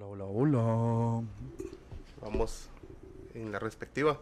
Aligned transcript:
Hola, 0.00 0.24
hola, 0.24 0.58
hola. 0.58 1.24
Vamos 2.22 2.68
en 3.34 3.52
la 3.52 3.58
respectiva. 3.58 4.18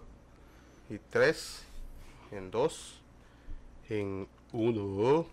Y 0.88 0.98
tres, 1.10 1.64
en 2.30 2.50
dos, 2.50 3.00
en 3.88 4.26
uno. 4.52 5.26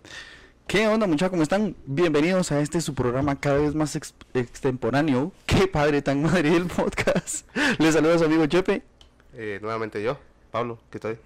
¿Qué 0.67 0.87
onda, 0.87 1.07
muchachos? 1.07 1.31
¿Cómo 1.31 1.43
están? 1.43 1.75
Bienvenidos 1.85 2.51
a 2.51 2.59
este 2.61 2.81
su 2.81 2.93
programa 2.95 3.39
cada 3.39 3.59
vez 3.59 3.75
más 3.75 3.95
ex- 3.95 4.15
extemporáneo. 4.33 5.31
Qué 5.45 5.67
padre 5.67 6.01
tan 6.01 6.23
madre 6.23 6.55
el 6.55 6.67
podcast. 6.67 7.47
Les 7.79 7.93
saluda 7.93 8.15
a 8.15 8.19
su 8.19 8.25
amigo 8.25 8.45
Chepe. 8.45 8.81
Eh, 9.33 9.59
nuevamente 9.61 10.01
yo, 10.01 10.17
Pablo, 10.51 10.79
que 10.89 10.97
estoy. 10.97 11.17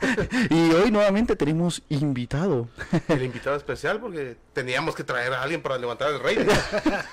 Y 0.50 0.70
hoy 0.72 0.90
nuevamente 0.90 1.36
tenemos 1.36 1.82
invitado. 1.88 2.68
El 3.08 3.22
invitado 3.22 3.56
especial 3.56 4.00
porque 4.00 4.36
teníamos 4.52 4.94
que 4.94 5.04
traer 5.04 5.32
a 5.32 5.42
alguien 5.42 5.62
para 5.62 5.78
levantar 5.78 6.10
el 6.12 6.20
rey. 6.20 6.36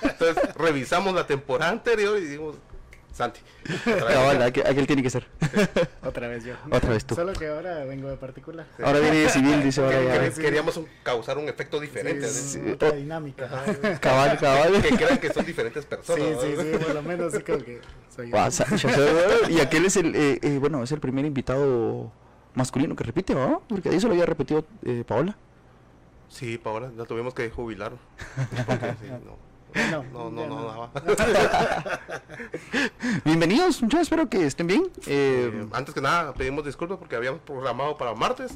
Entonces 0.02 0.54
revisamos 0.56 1.14
la 1.14 1.26
temporada 1.26 1.70
anterior 1.72 2.18
y 2.18 2.22
dijimos, 2.26 2.56
Santi. 3.12 3.40
otra 3.86 3.94
vez. 4.06 4.14
Cabal, 4.14 4.42
aquel, 4.42 4.66
aquel 4.66 4.86
tiene 4.86 5.02
que 5.02 5.10
ser. 5.10 5.26
Otra 6.02 6.28
vez 6.28 6.44
yo. 6.44 6.54
Otra 6.70 6.90
vez 6.90 7.04
tú. 7.04 7.14
Solo 7.14 7.32
que 7.34 7.46
ahora 7.46 7.84
vengo 7.84 8.08
de 8.08 8.16
particular. 8.16 8.66
Ahora 8.82 9.00
viene 9.00 9.18
de 9.18 9.28
civil, 9.28 9.62
dice 9.62 9.82
ahora 9.82 9.98
Que- 9.98 10.04
ya. 10.06 10.30
que- 10.34 10.40
Queríamos 10.42 10.76
un- 10.78 10.88
causar 11.02 11.36
un 11.38 11.46
efecto 11.48 11.78
diferente. 11.78 12.26
Sí, 12.28 12.58
así. 12.58 12.70
otra 12.72 12.92
dinámica. 12.92 13.48
Cabal, 14.00 14.38
cabal. 14.40 14.80
Que 14.82 14.96
crean 14.96 15.18
que 15.18 15.30
son 15.32 15.44
diferentes 15.44 15.82
Sí, 15.84 15.88
personas. 15.90 16.24
sí, 16.40 16.54
¿no? 16.56 16.62
sí, 16.62 16.68
por 16.84 16.94
lo 16.94 17.02
menos 17.02 17.32
sí 17.34 17.40
como 17.42 17.58
que 17.58 17.80
soy 18.14 18.30
yo. 18.30 19.48
Y 19.50 19.60
aquel 19.60 19.84
es 19.84 19.96
el, 19.96 20.14
eh, 20.16 20.38
eh, 20.42 20.56
bueno, 20.58 20.82
es 20.82 20.90
el 20.92 21.00
primer 21.00 21.24
invitado 21.26 22.10
masculino 22.54 22.94
que 22.96 23.04
repite, 23.04 23.34
¿no? 23.34 23.62
Porque 23.68 23.88
ahí 23.88 24.00
se 24.00 24.06
lo 24.06 24.12
había 24.12 24.26
repetido 24.26 24.64
eh, 24.84 25.04
Paola. 25.06 25.36
Sí, 26.28 26.58
Paola, 26.58 26.90
la 26.96 27.04
tuvimos 27.04 27.34
que 27.34 27.50
jubilar. 27.50 27.92
Porque, 28.66 28.94
sí, 29.00 29.06
no. 29.10 29.52
No, 29.90 30.02
No, 30.12 30.30
no, 30.30 30.42
ya 30.42 30.48
no, 30.48 30.60
no. 30.60 30.64
daba. 30.66 30.90
Bienvenidos, 33.24 33.82
muchachos, 33.82 34.02
espero 34.02 34.28
que 34.28 34.44
estén 34.46 34.66
bien. 34.66 34.82
Eh, 35.06 35.50
Eh, 35.52 35.66
antes 35.72 35.94
que 35.94 36.00
nada, 36.00 36.34
pedimos 36.34 36.64
disculpas 36.64 36.98
porque 36.98 37.16
habíamos 37.16 37.40
programado 37.40 37.96
para 37.96 38.14
martes. 38.14 38.52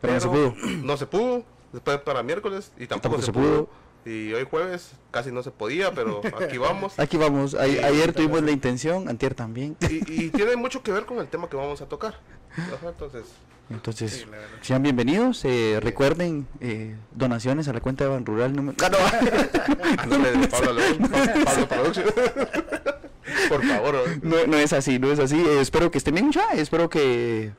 Pero 0.00 0.14
no 0.14 0.20
se 0.20 0.28
pudo. 0.28 0.54
No 0.82 0.96
se 0.96 1.06
pudo. 1.06 1.44
Después 1.72 1.98
para 1.98 2.22
miércoles 2.22 2.72
y 2.78 2.86
tampoco, 2.86 3.16
tampoco 3.16 3.20
se, 3.22 3.26
se 3.26 3.32
pudo. 3.32 3.64
pudo. 3.66 3.84
Y 4.06 4.32
hoy 4.34 4.46
jueves 4.50 4.92
casi 5.10 5.32
no 5.32 5.42
se 5.42 5.50
podía, 5.50 5.92
pero 5.92 6.20
aquí 6.40 6.58
vamos. 6.58 6.92
Aquí 6.98 7.16
vamos, 7.16 7.54
a- 7.54 7.62
ayer 7.62 8.12
tuvimos 8.12 8.42
la 8.42 8.50
intención, 8.50 9.08
antier 9.08 9.34
también. 9.34 9.76
Y, 9.80 10.24
y 10.26 10.30
tiene 10.30 10.56
mucho 10.56 10.82
que 10.82 10.92
ver 10.92 11.06
con 11.06 11.18
el 11.18 11.26
tema 11.28 11.48
que 11.48 11.56
vamos 11.56 11.80
a 11.80 11.86
tocar. 11.86 12.18
Ajá, 12.56 12.88
entonces, 12.88 13.22
Entonces, 13.70 14.12
Sí, 14.12 14.24
sean 14.62 14.82
bienvenidos, 14.82 15.44
eh, 15.44 15.78
recuerden 15.82 16.46
eh, 16.60 16.94
donaciones 17.14 17.66
a 17.68 17.72
la 17.72 17.80
cuenta 17.80 18.04
de 18.04 18.10
Ban 18.10 18.24
Rural 18.26 18.54
número... 18.54 18.76
Ah, 18.82 18.90
no. 18.90 18.98
a 20.02 20.06
nombre 20.06 20.32
de 20.32 20.48
Pablo 20.48 20.72
León, 20.74 20.98
Pa- 21.10 21.44
Pablo 21.44 21.68
Production. 21.68 22.04
Por 23.48 23.64
favor. 23.66 23.94
¿no? 24.22 24.36
No, 24.36 24.46
no 24.46 24.56
es 24.58 24.72
así, 24.72 24.98
no 24.98 25.10
es 25.10 25.18
así. 25.18 25.36
Eh, 25.40 25.60
espero 25.60 25.90
que 25.90 25.98
estén 25.98 26.14
bien 26.14 26.30
ya, 26.30 26.50
espero 26.54 26.88
que 26.90 27.52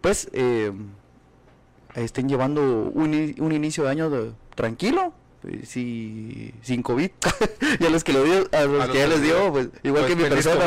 pues 0.00 0.28
eh, 0.32 0.72
estén 1.94 2.28
llevando 2.28 2.60
un, 2.92 3.34
un 3.38 3.52
inicio 3.52 3.84
de 3.84 3.90
año 3.90 4.10
de- 4.10 4.32
tranquilo. 4.54 5.14
eh, 5.48 5.60
sí, 5.64 6.52
sin 6.62 6.82
COVID, 6.82 7.10
y 7.80 7.84
a 7.86 7.90
los 7.90 8.02
que, 8.04 8.12
lo 8.12 8.22
dio, 8.24 8.46
a 8.52 8.64
los 8.64 8.82
A 8.82 8.86
los 8.86 8.90
que 8.90 8.98
ya 8.98 9.06
les 9.06 9.22
dio, 9.22 9.52
pues, 9.52 9.68
igual 9.82 10.04
pues, 10.04 10.14
que 10.16 10.22
mi 10.22 10.28
persona, 10.28 10.64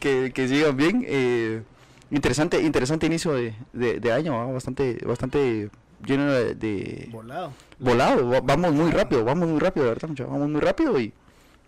que, 0.00 0.32
que 0.34 0.48
sigan 0.48 0.76
bien. 0.76 1.04
eh, 1.08 1.62
interesante, 2.10 2.60
interesante 2.62 3.06
inicio 3.06 3.32
de, 3.32 3.54
de, 3.72 4.00
de 4.00 4.12
año, 4.12 4.32
¿no? 4.32 4.52
bastante, 4.52 4.98
bastante 5.06 5.70
lleno 6.04 6.30
de, 6.32 6.54
de- 6.54 7.08
Volado. 7.12 7.52
volado, 7.78 8.28
va- 8.30 8.40
vamos 8.40 8.72
muy 8.72 8.90
rápido, 8.90 9.24
vamos 9.24 9.48
muy 9.48 9.60
rápido, 9.60 9.84
de 9.86 9.92
verdad, 9.92 10.08
muchacho, 10.08 10.30
vamos 10.30 10.48
muy 10.48 10.60
rápido 10.60 10.98
y 10.98 11.12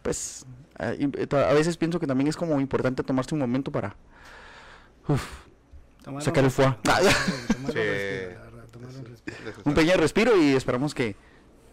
pues 0.02 0.44
a, 0.78 0.94
y- 0.94 1.10
a 1.30 1.52
veces 1.52 1.76
pienso 1.76 2.00
que 2.00 2.06
también 2.06 2.28
es 2.28 2.36
como 2.36 2.60
importante 2.60 3.02
tomarse 3.02 3.34
un 3.34 3.40
momento 3.40 3.70
para 3.70 3.94
uf, 5.08 5.22
Sacar 6.20 6.44
un 6.44 6.46
el 6.46 6.50
tomar 6.82 7.02
un 7.02 7.72
Sí. 7.72 7.78
respiro, 7.78 8.34
la 8.34 8.44
verdad, 8.50 8.64
tomar 8.72 8.90
un 8.96 9.04
respiro. 9.04 9.36
un 9.64 9.74
pequeño 9.74 9.96
respiro 9.98 10.36
y 10.42 10.54
esperamos 10.54 10.94
que 10.94 11.14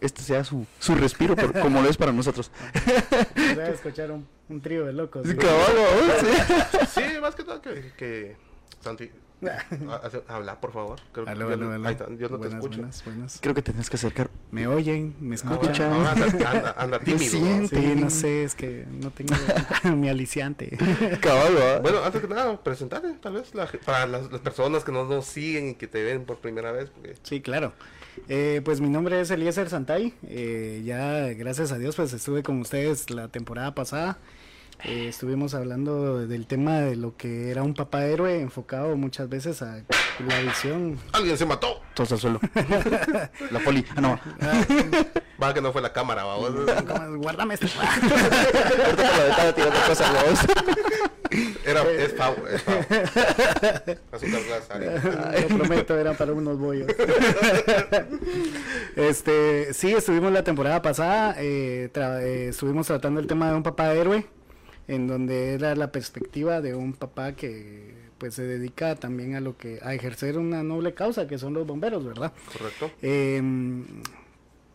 este 0.00 0.22
sea 0.22 0.44
su, 0.44 0.66
su 0.78 0.94
respiro 0.94 1.34
por- 1.36 1.58
como 1.60 1.82
lo 1.82 1.88
es 1.88 1.96
para 1.96 2.12
nosotros. 2.12 2.50
Voy 3.36 3.64
a 3.64 3.68
escuchar 3.70 4.10
un, 4.12 4.26
un 4.48 4.60
trío 4.60 4.86
de 4.86 4.92
locos. 4.92 5.26
Sí, 5.26 5.32
¿sí? 5.32 5.36
cabal, 5.36 5.72
¿no? 5.74 6.14
Sí. 6.20 6.78
Sí, 6.94 7.20
más 7.20 7.34
que 7.34 7.42
todo 7.44 7.60
que, 7.60 7.92
que 7.98 8.36
Santi, 8.80 9.10
hace- 10.02 10.22
habla 10.28 10.60
por 10.60 10.72
favor. 10.72 10.98
Creo 11.12 11.24
que 11.24 11.30
Aló, 11.30 11.48
yo, 11.48 11.54
aló, 11.54 11.66
no- 11.66 11.72
aló. 11.74 11.88
ahí 11.88 11.92
está, 11.94 12.06
yo 12.14 12.28
no 12.28 12.38
Buenas, 12.38 12.50
te 12.50 12.56
escucho. 12.56 12.76
buenas, 12.78 13.04
buenas. 13.04 13.38
Creo 13.40 13.54
que 13.54 13.62
tenés 13.62 13.88
que 13.90 13.96
acercar. 13.96 14.30
Me 14.50 14.66
oyen, 14.66 15.14
me 15.20 15.36
Ahora- 15.36 15.54
escuchan. 15.60 15.92
ahora 15.92 16.10
anda, 16.12 16.26
anda, 16.50 16.74
anda 16.76 16.98
Lo 16.98 17.04
tímido. 17.04 17.38
¿no? 17.40 17.68
Sí, 17.68 17.94
no 17.96 18.10
sé, 18.10 18.44
es 18.44 18.54
que 18.54 18.86
no 18.90 19.10
tengo 19.10 19.34
mi 19.96 20.08
aliciante. 20.08 20.76
Cabal, 21.20 21.54
¿verdad? 21.54 21.82
Bueno, 21.82 22.04
antes 22.04 22.20
que 22.20 22.28
nada, 22.28 22.62
presentarte, 22.62 23.12
tal 23.14 23.34
vez, 23.34 23.54
la 23.54 23.66
para 23.84 24.06
las, 24.06 24.30
las 24.30 24.40
personas 24.40 24.84
que 24.84 24.92
no 24.92 25.04
nos 25.04 25.24
siguen 25.26 25.70
y 25.70 25.74
que 25.74 25.86
te 25.86 26.02
ven 26.02 26.24
por 26.24 26.38
primera 26.38 26.72
vez. 26.72 26.90
Porque, 26.90 27.14
Sí, 27.22 27.40
claro. 27.40 27.72
Eh, 28.28 28.60
pues 28.64 28.80
mi 28.80 28.88
nombre 28.90 29.20
es 29.20 29.30
Eliezer 29.30 29.70
Santay. 29.70 30.12
Eh, 30.26 30.82
ya, 30.84 31.28
gracias 31.34 31.72
a 31.72 31.78
Dios, 31.78 31.96
pues 31.96 32.12
estuve 32.12 32.42
con 32.42 32.60
ustedes 32.60 33.08
la 33.10 33.28
temporada 33.28 33.74
pasada. 33.74 34.18
Eh, 34.84 35.08
estuvimos 35.08 35.54
hablando 35.54 36.26
del 36.26 36.46
tema 36.46 36.80
de 36.80 36.96
lo 36.96 37.16
que 37.16 37.50
era 37.50 37.62
un 37.62 37.74
papá 37.74 38.04
héroe, 38.06 38.40
enfocado 38.40 38.96
muchas 38.96 39.28
veces 39.28 39.60
a 39.62 39.82
la 40.26 40.40
visión. 40.40 40.98
¡Alguien 41.12 41.36
se 41.36 41.44
mató! 41.46 41.80
Todos 41.94 42.12
al 42.12 42.18
suelo. 42.18 42.40
La 43.50 43.60
poli. 43.60 43.84
Ah, 43.96 44.00
no. 44.00 44.20
Ah, 44.40 44.62
Va 45.42 45.54
que 45.54 45.60
no 45.60 45.72
fue 45.72 45.82
la 45.82 45.92
cámara, 45.92 46.24
vamos. 46.24 46.50
¿cómo? 46.88 47.18
Guárdame 47.18 47.54
esto. 47.54 47.66
Tirando 49.54 49.80
cosas, 49.86 50.12
vamos. 50.12 50.38
Era, 51.64 51.82
es 51.92 52.12
Pau, 52.14 52.34
es 52.52 52.62
Pau. 52.62 52.74
Azúcar 54.12 54.40
glass, 54.46 54.70
Ari. 54.70 54.86
Lo 55.42 55.48
prometo, 55.58 55.98
era 55.98 56.14
para 56.14 56.32
unos 56.32 56.58
bollos. 56.58 56.88
este, 58.96 59.72
sí, 59.74 59.92
estuvimos 59.92 60.32
la 60.32 60.42
temporada 60.42 60.82
pasada, 60.82 61.34
eh, 61.38 61.90
tra- 61.92 62.20
eh, 62.20 62.48
estuvimos 62.48 62.86
tratando 62.86 63.20
el 63.20 63.26
tema 63.26 63.50
de 63.50 63.56
un 63.56 63.62
papá 63.62 63.92
héroe, 63.94 64.26
en 64.92 65.06
donde 65.06 65.54
era 65.54 65.74
la 65.74 65.92
perspectiva 65.92 66.60
de 66.60 66.74
un 66.74 66.92
papá 66.94 67.32
que 67.32 67.94
pues 68.18 68.34
se 68.34 68.42
dedica 68.42 68.96
también 68.96 69.34
a 69.34 69.40
lo 69.40 69.56
que 69.56 69.78
a 69.82 69.94
ejercer 69.94 70.36
una 70.36 70.62
noble 70.62 70.92
causa 70.94 71.26
que 71.26 71.38
son 71.38 71.54
los 71.54 71.66
bomberos, 71.66 72.04
¿verdad? 72.04 72.32
Correcto. 72.52 72.90
Em, 73.00 73.84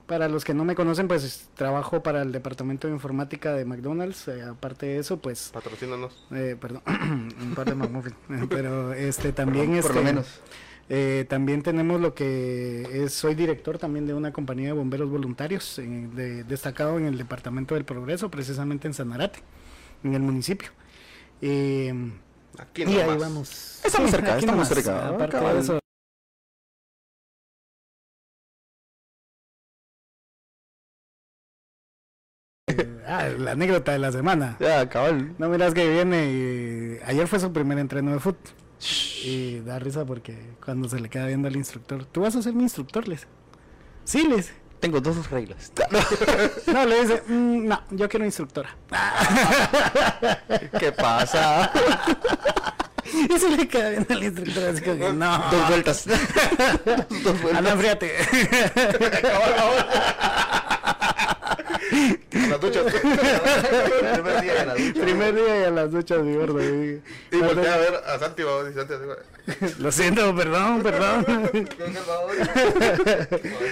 para 0.07 0.27
los 0.29 0.43
que 0.45 0.53
no 0.53 0.65
me 0.65 0.75
conocen, 0.75 1.07
pues 1.07 1.49
trabajo 1.55 2.01
para 2.03 2.21
el 2.21 2.31
departamento 2.31 2.87
de 2.87 2.93
informática 2.93 3.53
de 3.53 3.65
McDonald's. 3.65 4.27
eh, 4.27 4.43
aparte 4.43 4.85
de 4.85 4.97
eso, 4.99 5.17
pues 5.17 5.49
Patrocínanos. 5.53 6.25
eh, 6.31 6.55
perdón, 6.59 6.81
un 7.41 7.53
par 7.55 7.65
de 7.67 7.75
McMuffin. 7.75 8.13
Pero 8.49 8.93
este 8.93 9.31
también 9.31 9.67
Por 9.81 9.93
lo 9.95 9.99
este, 9.99 10.01
menos. 10.03 10.27
eh, 10.89 11.25
también 11.27 11.61
tenemos 11.63 11.99
lo 12.01 12.13
que 12.13 12.87
es, 13.03 13.13
soy 13.13 13.33
director 13.35 13.77
también 13.79 14.05
de 14.07 14.13
una 14.13 14.31
compañía 14.31 14.67
de 14.67 14.73
bomberos 14.73 15.09
voluntarios, 15.09 15.77
eh, 15.79 16.07
de- 16.15 16.43
destacado 16.43 16.97
en 16.99 17.05
el 17.05 17.17
departamento 17.17 17.73
del 17.75 17.83
Progreso, 17.85 18.29
precisamente 18.29 18.87
en 18.87 18.93
Sanarate, 18.93 19.39
en 20.05 20.13
el 20.13 20.21
municipio. 20.21 20.69
Eh, 21.41 21.93
Aquí 22.57 22.83
y 22.83 22.97
ahí 22.99 23.17
vamos. 23.17 23.81
Estamos 23.83 24.11
cerca, 24.11 24.33
aquí 24.35 24.45
estamos 24.45 24.67
cerca. 24.67 25.09
Aparte 25.09 25.38
de 25.38 25.59
eso. 25.59 25.79
Ah, 33.07 33.29
la 33.29 33.51
anécdota 33.51 33.91
de 33.91 33.99
la 33.99 34.11
semana. 34.11 34.57
Ya, 34.59 34.89
cabal. 34.89 35.35
No 35.38 35.47
miras 35.49 35.75
que 35.75 35.88
viene 35.88 36.25
y 36.31 36.99
ayer 37.05 37.27
fue 37.27 37.39
su 37.39 37.53
primer 37.53 37.77
entreno 37.77 38.11
de 38.11 38.19
fútbol. 38.19 38.41
Y 39.23 39.59
da 39.59 39.79
risa 39.79 40.05
porque 40.05 40.35
cuando 40.63 40.89
se 40.89 40.99
le 40.99 41.09
queda 41.09 41.27
viendo 41.27 41.47
al 41.47 41.55
instructor, 41.55 42.05
tú 42.05 42.22
vas 42.22 42.35
a 42.35 42.41
ser 42.41 42.53
mi 42.53 42.63
instructor, 42.63 43.07
les. 43.07 43.27
Sí, 44.03 44.27
les. 44.27 44.51
Tengo 44.85 45.02
dos 45.02 45.28
reglas. 45.32 45.72
No, 46.67 46.85
le 46.85 47.02
dice, 47.02 47.23
"Mm, 47.28 47.67
no, 47.67 47.82
yo 47.90 48.08
quiero 48.08 48.23
instructora. 48.23 48.70
¿Qué 50.79 50.91
pasa? 50.91 51.72
Y 53.14 53.40
se 53.40 53.49
le 53.49 53.67
queda 53.67 53.90
viendo 53.90 54.14
al 54.16 54.23
instructor 54.23 54.64
así 54.70 54.82
como 54.82 54.97
que, 54.97 55.14
no. 55.14 55.37
Dos 55.52 55.67
vueltas. 55.70 56.05
Dos 57.23 57.41
vueltas. 57.41 57.79
Fíjate. 57.79 58.11
Las 62.49 62.59
duchas. 62.61 62.84
Primer 62.93 64.41
día 64.41 64.53
de 64.53 64.66
la 64.66 64.76
ducha. 64.76 65.02
Primer 65.02 65.35
día 65.35 65.61
y 65.61 65.64
a 65.64 65.72
las 65.72 65.91
duchas, 65.91 66.20
mi 66.23 66.35
gordo. 66.35 66.61
y- 66.61 67.02
volteé 67.32 67.70
a 67.70 67.78
ver 67.78 67.93
a 68.05 68.20
Santi, 68.20 68.41
y 68.43 68.73
Santi 68.73 68.93
así. 68.93 69.76
Lo 69.82 69.91
siento, 69.91 70.35
perdón, 70.35 70.82
perdón. 70.84 71.26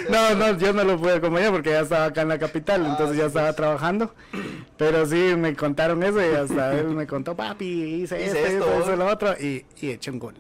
No, 0.10 0.36
no, 0.36 0.58
yo 0.58 0.74
no 0.74 0.84
lo 0.84 0.98
pude 1.00 1.14
acompañar 1.16 1.52
porque 1.52 1.72
ya 1.72 1.82
estaba 1.82 2.06
acá 2.06 2.22
en 2.22 2.28
la 2.30 2.38
capital, 2.40 2.86
entonces 2.86 3.18
ya 3.18 3.26
estaba 3.26 3.54
trabajando. 3.54 4.14
Pero 4.78 5.06
sí, 5.06 5.34
me 5.38 5.56
contaron 5.56 6.02
eso 6.04 6.20
y 6.22 6.34
hasta 6.36 6.74
él 6.80 6.88
me 6.90 7.08
contó, 7.08 7.36
papi, 7.36 7.66
hice, 8.04 8.24
Hice 8.26 8.48
esto, 8.58 8.66
hoy". 8.86 8.98
lo 8.98 9.06
otro, 9.08 9.34
y, 9.40 9.66
y 9.82 9.92
eché 9.92 10.12
un 10.12 10.20
gol. 10.20 10.36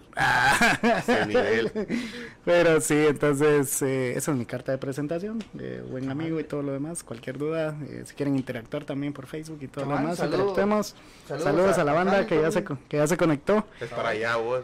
Nivel. 1.27 1.71
Pero 2.45 2.81
sí, 2.81 2.93
entonces 3.07 3.81
eh, 3.81 4.13
esa 4.15 4.31
es 4.31 4.37
mi 4.37 4.45
carta 4.45 4.71
de 4.71 4.77
presentación, 4.77 5.43
de 5.53 5.81
buen 5.81 6.09
amigo 6.11 6.39
y 6.39 6.43
todo 6.43 6.61
lo 6.61 6.73
demás. 6.73 7.03
Cualquier 7.03 7.37
duda, 7.37 7.75
eh, 7.89 8.03
si 8.13 8.17
quieren 8.17 8.35
interactuar 8.35 8.85
también 8.85 9.11
por 9.11 9.25
Facebook 9.25 9.57
y 9.61 9.67
todo 9.67 9.85
lo 9.85 9.97
demás, 9.97 10.17
saludos. 10.17 10.39
interactuemos. 10.39 10.95
Saludos 11.27 11.43
Saludos, 11.43 11.77
a- 11.79 11.81
a, 11.81 11.83
la 11.83 11.93
banda 11.93 12.27
que 12.27 12.39
ya, 12.39 12.51
se, 12.51 12.63
que 12.63 12.97
ya 12.97 13.07
se 13.07 13.17
conectó. 13.17 13.65
Es 13.81 13.89
para 13.89 14.09
allá, 14.09 14.35
vos. 14.35 14.61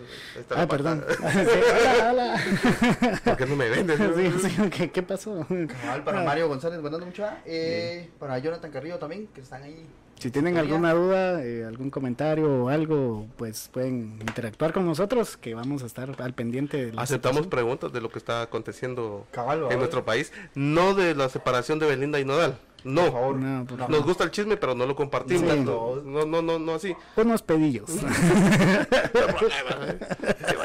Ah, 0.55 0.67
perdón. 0.67 1.03
hola, 1.19 2.09
hola. 2.11 2.41
¿Por 3.23 3.37
qué 3.37 3.45
no 3.47 3.55
me 3.55 3.69
vendes? 3.69 3.99
Sí, 4.15 4.49
sí, 4.49 4.69
¿qué, 4.69 4.91
qué 4.91 5.01
pasó? 5.03 5.45
Cabal, 5.81 6.03
para 6.03 6.21
Ah, 6.21 6.25
Mario 6.25 6.47
González, 6.47 6.79
buenas 6.79 6.99
noches. 6.99 7.25
Eh, 7.45 8.09
para 8.19 8.37
Jonathan 8.37 8.71
Carrillo 8.71 8.97
también, 8.99 9.27
que 9.33 9.41
están 9.41 9.63
ahí. 9.63 9.85
Si 10.19 10.29
tienen 10.31 10.57
alguna 10.57 10.93
duda, 10.93 11.41
eh, 11.43 11.63
algún 11.65 11.89
comentario 11.89 12.65
o 12.65 12.69
algo, 12.69 13.25
pues 13.37 13.69
pueden 13.73 14.17
interactuar 14.19 14.73
con 14.73 14.85
nosotros, 14.85 15.37
que 15.37 15.55
vamos 15.55 15.81
a 15.81 15.85
estar 15.85 16.13
al 16.21 16.33
pendiente 16.33 16.75
de 16.87 16.91
la 16.93 17.01
Aceptamos 17.03 17.37
situación. 17.45 17.49
preguntas 17.49 17.93
de 17.93 18.01
lo 18.01 18.09
que 18.09 18.19
está 18.19 18.41
aconteciendo 18.41 19.25
Cabal, 19.31 19.63
en 19.71 19.79
nuestro 19.79 20.03
país. 20.03 20.33
No 20.55 20.93
de 20.93 21.15
la 21.15 21.29
separación 21.29 21.79
de 21.79 21.87
Belinda 21.87 22.19
y 22.19 22.25
Nodal. 22.25 22.57
No. 22.83 23.03
Por 23.03 23.11
favor. 23.11 23.35
No, 23.35 23.65
por 23.65 23.77
favor. 23.77 23.95
Nos 23.95 24.05
gusta 24.05 24.23
el 24.23 24.31
chisme, 24.31 24.57
pero 24.57 24.75
no 24.75 24.85
lo 24.85 24.95
compartimos. 24.95 25.51
Sí. 25.51 25.59
No, 25.59 25.95
no, 25.97 26.25
no, 26.25 26.41
no, 26.41 26.59
no 26.59 26.73
así. 26.75 26.95
Unos 27.15 27.41
pedillos. 27.41 27.89
No 27.89 28.07
hay 28.07 29.33
problema. 29.33 29.97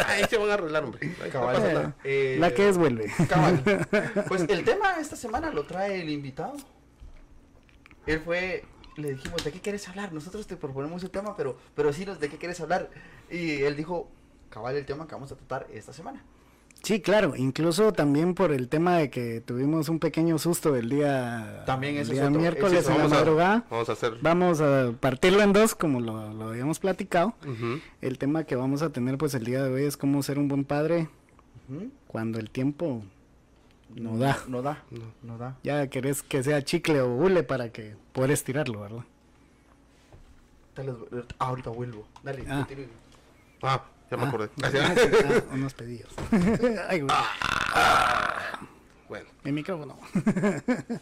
Ahí 0.06 0.25
se 0.28 0.37
van 0.37 0.50
a 0.50 0.55
arreglar, 0.55 0.84
hombre. 0.84 1.06
No 1.06 1.31
Cabal. 1.31 1.94
Eh, 2.05 2.37
la 2.38 2.52
que 2.52 2.69
es 2.69 2.78
vuelve. 2.78 3.11
Cabal. 3.28 3.62
Pues 4.28 4.44
el 4.49 4.64
tema 4.64 4.94
esta 5.00 5.16
semana 5.16 5.50
lo 5.50 5.64
trae 5.64 6.00
el 6.00 6.11
invitado. 6.11 6.55
Él 8.06 8.20
fue, 8.20 8.64
le 8.96 9.14
dijimos, 9.14 9.43
¿de 9.44 9.52
qué 9.52 9.61
quieres 9.61 9.88
hablar? 9.88 10.12
Nosotros 10.12 10.46
te 10.46 10.56
proponemos 10.56 11.02
el 11.02 11.11
tema, 11.11 11.37
pero, 11.37 11.56
pero 11.75 11.93
sí, 11.93 12.05
¿de 12.05 12.28
qué 12.28 12.37
quieres 12.38 12.61
hablar? 12.61 12.90
Y 13.31 13.62
él 13.62 13.76
dijo, 13.76 14.08
cabal, 14.50 14.76
el 14.76 14.84
tema 14.84 15.06
que 15.06 15.14
vamos 15.14 15.32
a 15.32 15.37
tratar 15.37 15.66
esta 15.72 15.93
semana. 15.93 16.22
Sí, 16.84 17.00
claro, 17.00 17.34
incluso 17.34 17.92
también 17.92 18.34
por 18.34 18.52
el 18.52 18.69
tema 18.69 18.98
de 18.98 19.08
que 19.10 19.40
tuvimos 19.40 19.88
un 19.88 19.98
pequeño 19.98 20.38
susto 20.38 20.76
el 20.76 20.90
día, 20.90 21.64
También 21.64 21.96
el 21.96 22.06
día 22.08 22.26
otro. 22.28 22.38
miércoles 22.38 22.86
en 22.88 22.98
la 22.98 23.04
a, 23.04 23.08
madrugada. 23.08 23.64
vamos 23.70 23.88
a 23.88 23.92
hacer. 23.92 24.19
Vamos 24.20 24.60
a 24.60 24.92
partirlo 25.00 25.40
en 25.42 25.52
dos, 25.54 25.75
como 25.75 26.00
lo, 26.00 26.32
lo 26.34 26.48
habíamos 26.48 26.78
platicado. 26.78 27.34
El 28.02 28.19
tema 28.19 28.44
que 28.44 28.54
vamos 28.54 28.82
a 28.82 28.90
tener 28.90 29.16
pues 29.19 29.34
el 29.34 29.44
día 29.44 29.62
de 29.64 29.72
hoy 29.72 29.84
es 29.84 29.96
cómo 29.96 30.22
ser 30.22 30.38
un 30.38 30.46
buen 30.48 30.64
padre 30.64 31.08
cuando 32.06 32.38
el 32.38 32.50
tiempo 32.50 33.02
no 33.94 34.19
da. 34.19 34.38
No 34.46 34.60
da, 34.60 34.82
No. 34.90 35.04
no 35.22 35.38
da. 35.38 35.56
Ya 35.64 35.87
querés 35.88 36.22
que 36.22 36.42
sea 36.42 36.62
chicle 36.62 37.00
o 37.00 37.14
hule 37.14 37.42
para 37.44 37.70
que 37.72 37.96
poder 38.12 38.30
estirarlo, 38.32 38.80
¿verdad? 38.80 39.04
Ah, 41.38 41.46
ahorita 41.46 41.70
vuelvo. 41.70 42.06
Dale, 42.22 42.44
Ah. 42.48 42.66
Ah, 43.62 43.84
ya 44.14 44.16
me 44.16 44.25
Ah, 44.25 44.28
acordé. 44.28 44.50
ah, 44.62 44.70
ah, 45.50 45.55
unos 45.55 45.75
pedillos. 45.75 46.08
Ay, 46.88 47.00
güey, 47.00 47.16
Bueno, 49.08 49.26
mi 49.44 49.52
micrófono. 49.52 49.99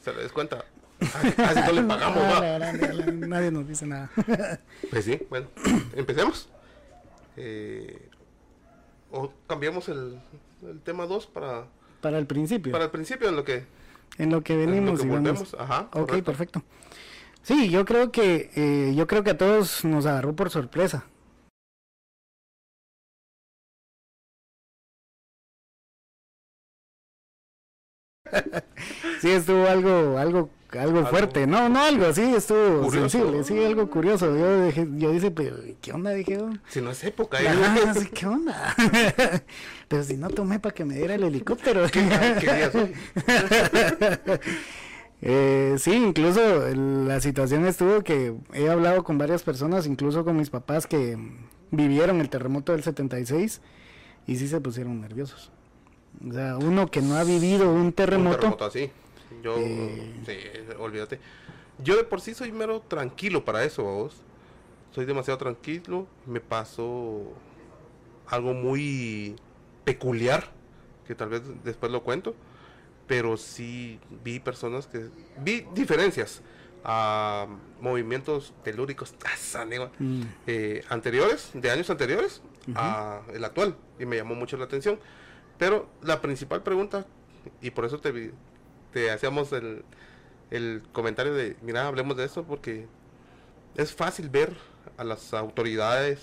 se 0.02 0.12
le 0.12 0.22
descuenta. 0.22 0.64
Así 1.00 1.34
así 1.36 1.60
no 1.66 1.72
le 1.72 1.82
pagamos, 1.82 2.18
Ah, 2.22 2.28
va. 2.34 2.40
la 2.40 2.58
verdad, 2.58 2.74
la 2.74 2.88
verdad, 2.96 3.12
Nadie 3.12 3.50
nos 3.50 3.66
dice 3.66 3.86
nada. 3.86 4.10
Pues 4.90 5.04
sí, 5.04 5.20
bueno, 5.28 5.46
empecemos. 5.96 6.48
Eh, 7.36 8.08
o 9.10 9.32
cambiamos 9.46 9.88
el, 9.88 10.20
el 10.62 10.80
tema 10.80 11.06
2 11.06 11.26
para, 11.26 11.64
Para 12.00 12.18
el 12.18 12.26
principio, 12.26 12.72
para 12.72 12.84
el 12.84 12.90
principio, 12.90 13.28
en 13.28 13.36
lo 13.36 13.44
que, 13.44 13.64
en 14.18 14.30
lo 14.30 14.42
que 14.42 14.52
en 14.54 14.60
lo 14.66 14.66
venimos 14.72 15.00
que 15.00 15.06
y 15.06 15.10
vamos. 15.10 15.22
volvemos. 15.22 15.56
Ajá, 15.58 15.80
Ok, 15.92 16.06
correcto. 16.08 16.24
perfecto. 16.24 16.62
Sí, 17.42 17.68
yo 17.70 17.84
creo 17.84 18.12
que 18.12 18.50
eh, 18.54 18.94
yo 18.94 19.06
creo 19.08 19.24
que 19.24 19.30
a 19.30 19.36
todos 19.38 19.84
nos 19.84 20.06
agarró 20.06 20.34
por 20.36 20.50
sorpresa. 20.50 21.04
sí, 29.20 29.30
estuvo 29.30 29.66
algo, 29.66 30.18
algo, 30.18 30.50
algo 30.72 31.06
fuerte. 31.06 31.46
No, 31.46 31.68
no 31.68 31.82
algo 31.82 32.06
así, 32.06 32.22
estuvo 32.34 32.82
Curioso. 32.82 33.08
sensible, 33.18 33.44
sí, 33.44 33.64
algo 33.64 33.88
curioso. 33.90 34.36
Yo 34.36 34.64
dije, 34.66 34.86
yo 34.96 35.10
dice, 35.12 35.30
pero 35.30 35.56
¿qué 35.80 35.92
onda? 35.92 36.10
Dije, 36.12 36.32
yo. 36.32 36.50
Si 36.68 36.80
no 36.80 36.90
es 36.90 37.04
época, 37.04 37.40
¿eh? 37.42 37.48
Ajá, 37.48 37.94
sí, 38.00 38.06
¿qué 38.12 38.26
onda? 38.26 38.74
pero 39.88 40.02
si 40.04 40.16
no 40.16 40.28
tomé 40.30 40.58
para 40.58 40.74
que 40.74 40.84
me 40.84 40.94
diera 40.94 41.14
el 41.14 41.24
helicóptero. 41.24 41.86
Eh, 45.24 45.76
sí, 45.78 45.92
incluso 45.92 46.40
la 46.74 47.20
situación 47.20 47.64
estuvo 47.64 48.02
que 48.02 48.34
he 48.54 48.68
hablado 48.68 49.04
con 49.04 49.18
varias 49.18 49.44
personas, 49.44 49.86
incluso 49.86 50.24
con 50.24 50.36
mis 50.36 50.50
papás 50.50 50.88
que 50.88 51.16
vivieron 51.70 52.20
el 52.20 52.28
terremoto 52.28 52.72
del 52.72 52.82
76 52.82 53.60
y 54.26 54.36
sí 54.36 54.48
se 54.48 54.60
pusieron 54.60 55.00
nerviosos. 55.00 55.52
O 56.28 56.32
sea, 56.32 56.56
uno 56.56 56.90
que 56.90 57.00
no 57.00 57.16
ha 57.16 57.24
vivido 57.24 57.70
un 57.70 57.80
Un 57.82 57.92
terremoto, 57.92 58.64
así. 58.64 58.90
Yo, 59.42 59.56
Eh. 59.58 60.12
sí, 60.26 60.36
olvídate. 60.78 61.18
Yo 61.78 61.96
de 61.96 62.04
por 62.04 62.20
sí 62.20 62.34
soy 62.34 62.52
mero 62.52 62.80
tranquilo 62.80 63.44
para 63.44 63.64
eso, 63.64 63.82
vos. 63.82 64.16
Soy 64.92 65.04
demasiado 65.04 65.38
tranquilo. 65.38 66.06
Me 66.26 66.40
pasó 66.40 67.22
algo 68.28 68.54
muy 68.54 69.36
peculiar, 69.84 70.44
que 71.06 71.14
tal 71.14 71.30
vez 71.30 71.42
después 71.64 71.90
lo 71.90 72.02
cuento. 72.02 72.34
Pero 73.06 73.36
sí 73.36 73.98
vi 74.22 74.38
personas 74.38 74.86
que... 74.86 75.08
Vi 75.38 75.66
diferencias 75.74 76.42
a 76.84 77.46
movimientos 77.80 78.52
telúricos 78.62 79.14
ah, 79.54 79.64
mm, 79.98 80.22
eh, 80.46 80.84
anteriores, 80.88 81.50
de 81.54 81.70
años 81.70 81.90
anteriores, 81.90 82.42
a 82.74 83.22
el 83.34 83.44
actual. 83.44 83.76
Y 83.98 84.06
me 84.06 84.16
llamó 84.16 84.34
mucho 84.34 84.56
la 84.56 84.64
atención. 84.66 84.98
Pero 85.58 85.88
la 86.02 86.20
principal 86.20 86.62
pregunta, 86.62 87.06
y 87.60 87.70
por 87.70 87.84
eso 87.84 88.00
te, 88.00 89.10
hacíamos 89.10 89.52
el, 89.52 89.84
el 90.50 90.82
comentario 90.92 91.34
de, 91.34 91.56
mira, 91.62 91.86
hablemos 91.86 92.16
de 92.16 92.24
esto, 92.24 92.44
porque 92.44 92.86
es 93.76 93.94
fácil 93.94 94.28
ver 94.28 94.54
a 94.96 95.04
las 95.04 95.32
autoridades, 95.34 96.20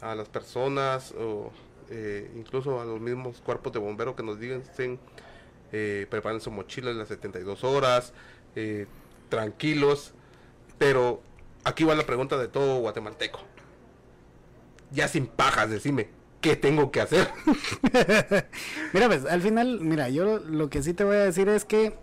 a 0.00 0.14
las 0.14 0.28
personas, 0.28 1.12
o 1.12 1.50
eh, 1.90 2.30
incluso 2.36 2.80
a 2.80 2.84
los 2.84 3.00
mismos 3.00 3.40
cuerpos 3.40 3.72
de 3.72 3.78
bomberos 3.78 4.14
que 4.14 4.22
nos 4.22 4.38
dicen, 4.38 4.98
eh, 5.72 6.06
preparen 6.10 6.40
su 6.40 6.50
mochila 6.50 6.90
en 6.90 6.98
las 6.98 7.08
72 7.08 7.64
horas, 7.64 8.12
eh, 8.56 8.86
tranquilos, 9.28 10.12
pero 10.78 11.22
aquí 11.64 11.84
va 11.84 11.94
la 11.94 12.06
pregunta 12.06 12.36
de 12.38 12.48
todo 12.48 12.80
guatemalteco. 12.80 13.40
Ya 14.90 15.08
sin 15.08 15.26
pajas, 15.26 15.70
decime, 15.70 16.08
¿qué 16.40 16.56
tengo 16.56 16.90
que 16.90 17.00
hacer? 17.00 17.28
Mira, 18.92 19.06
pues 19.08 19.24
al 19.26 19.40
final, 19.42 19.80
mira, 19.80 20.08
yo 20.08 20.38
lo 20.38 20.70
que 20.70 20.82
sí 20.82 20.94
te 20.94 21.04
voy 21.04 21.16
a 21.16 21.20
decir 21.24 21.48
es 21.48 21.64
que 21.64 21.94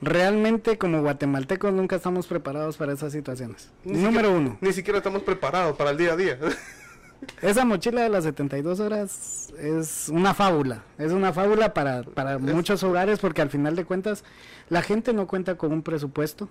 realmente 0.00 0.78
como 0.78 1.02
guatemaltecos 1.02 1.72
nunca 1.72 1.96
estamos 1.96 2.26
preparados 2.26 2.76
para 2.76 2.92
esas 2.92 3.12
situaciones. 3.12 3.70
Ni 3.84 3.94
Número 3.98 4.10
siquiera- 4.12 4.28
uno. 4.30 4.58
Ni 4.60 4.72
siquiera 4.72 4.98
estamos 4.98 5.22
preparados 5.22 5.76
para 5.76 5.90
el 5.90 5.96
día 5.98 6.12
a 6.12 6.16
día. 6.16 6.38
Esa 7.42 7.66
mochila 7.66 8.00
de 8.00 8.08
las 8.08 8.24
72 8.24 8.80
horas 8.80 9.52
es 9.58 10.08
una 10.08 10.32
fábula, 10.32 10.84
es 10.96 11.12
una 11.12 11.34
fábula 11.34 11.74
para, 11.74 12.02
para 12.02 12.38
muchos 12.38 12.82
hogares 12.82 13.18
porque 13.18 13.42
al 13.42 13.50
final 13.50 13.76
de 13.76 13.84
cuentas 13.84 14.24
la 14.70 14.80
gente 14.80 15.12
no 15.12 15.26
cuenta 15.26 15.56
con 15.56 15.70
un 15.70 15.82
presupuesto. 15.82 16.48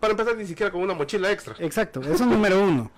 para 0.00 0.12
empezar, 0.12 0.34
ni 0.38 0.46
siquiera 0.46 0.72
con 0.72 0.80
una 0.80 0.94
mochila 0.94 1.30
extra. 1.30 1.54
Exacto, 1.58 2.00
eso 2.00 2.12
es 2.14 2.20
número 2.22 2.64
uno. 2.64 2.90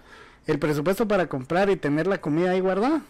El 0.46 0.60
presupuesto 0.60 1.08
para 1.08 1.26
comprar 1.28 1.70
y 1.70 1.76
tener 1.76 2.06
la 2.06 2.20
comida 2.20 2.52
ahí 2.52 2.60
guardada, 2.60 3.02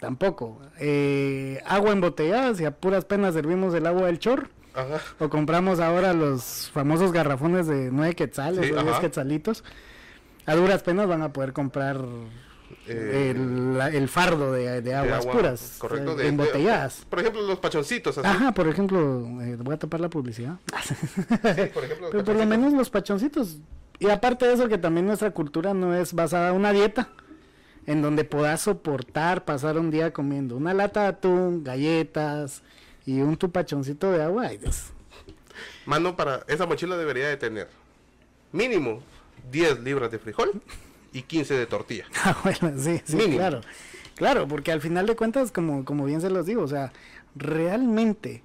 tampoco. 0.00 0.60
Eh, 0.78 1.60
agua 1.66 1.92
embotellada, 1.92 2.54
si 2.54 2.64
a 2.64 2.70
puras 2.72 3.04
penas 3.04 3.34
servimos 3.34 3.74
el 3.74 3.86
agua 3.86 4.06
del 4.06 4.18
chor, 4.18 4.48
Ajá. 4.74 5.00
o 5.18 5.28
compramos 5.28 5.80
ahora 5.80 6.12
los 6.12 6.70
famosos 6.72 7.12
garrafones 7.12 7.66
de 7.66 7.90
9 7.92 8.14
quetzales 8.14 8.66
Sí, 8.66 8.72
o 8.72 8.76
10 8.76 8.88
ajá. 8.88 9.00
quetzalitos, 9.00 9.64
a 10.46 10.54
duras 10.54 10.82
penas 10.82 11.06
van 11.06 11.22
a 11.22 11.32
poder 11.32 11.52
comprar 11.52 11.98
Eh, 12.86 13.32
el, 13.34 13.76
la- 13.76 13.88
el 13.88 14.08
fardo 14.08 14.52
de, 14.52 14.64
de 14.70 14.80
de 14.82 14.94
aguas 14.94 15.20
agua, 15.22 15.32
puras, 15.32 15.74
Correcto. 15.78 16.12
eh, 16.12 16.16
de- 16.22 16.28
embotelladas. 16.28 17.04
por 17.10 17.18
ejemplo, 17.18 17.42
los 17.42 17.58
pachoncitos, 17.58 18.16
así. 18.16 18.26
Ajá, 18.26 18.52
por 18.52 18.68
ejemplo, 18.68 19.26
eh, 19.42 19.56
voy 19.60 19.74
a 19.74 19.78
tapar 19.78 20.00
la 20.00 20.08
publicidad. 20.08 20.54
Sí, 20.80 21.62
por 21.74 21.84
ejemplo, 21.84 22.08
Pero 22.12 22.24
por 22.24 22.36
lo 22.36 22.46
menos 22.46 22.72
los 22.72 22.88
pachoncitos. 22.88 23.58
Y 23.98 24.08
aparte 24.08 24.46
de 24.46 24.54
eso, 24.54 24.68
que 24.68 24.78
también 24.78 25.04
nuestra 25.06 25.32
cultura 25.32 25.74
no 25.74 25.94
es 25.94 26.14
basada 26.14 26.50
en 26.50 26.56
una 26.56 26.72
dieta 26.72 27.08
en 27.90 28.02
donde 28.02 28.22
puedas 28.22 28.60
soportar 28.60 29.44
pasar 29.44 29.76
un 29.76 29.90
día 29.90 30.12
comiendo 30.12 30.56
una 30.56 30.72
lata 30.72 31.02
de 31.02 31.08
atún, 31.08 31.64
galletas 31.64 32.62
y 33.04 33.20
un 33.20 33.36
tu 33.36 33.50
pachoncito 33.50 34.12
de 34.12 34.22
agua. 34.22 34.48
Mano, 35.86 36.14
para 36.14 36.44
esa 36.46 36.66
mochila 36.66 36.96
debería 36.96 37.26
de 37.26 37.36
tener 37.36 37.68
mínimo 38.52 39.00
10 39.50 39.80
libras 39.80 40.12
de 40.12 40.20
frijol 40.20 40.62
y 41.12 41.22
15 41.22 41.54
de 41.54 41.66
tortilla. 41.66 42.04
Ah, 42.24 42.36
bueno, 42.44 42.80
sí, 42.80 43.02
sí, 43.04 43.16
Mínimo. 43.16 43.38
claro. 43.38 43.60
Claro, 44.14 44.46
porque 44.46 44.70
al 44.70 44.80
final 44.80 45.06
de 45.06 45.16
cuentas, 45.16 45.50
como, 45.50 45.84
como 45.84 46.04
bien 46.04 46.20
se 46.20 46.30
los 46.30 46.46
digo, 46.46 46.62
o 46.62 46.68
sea, 46.68 46.92
realmente 47.34 48.44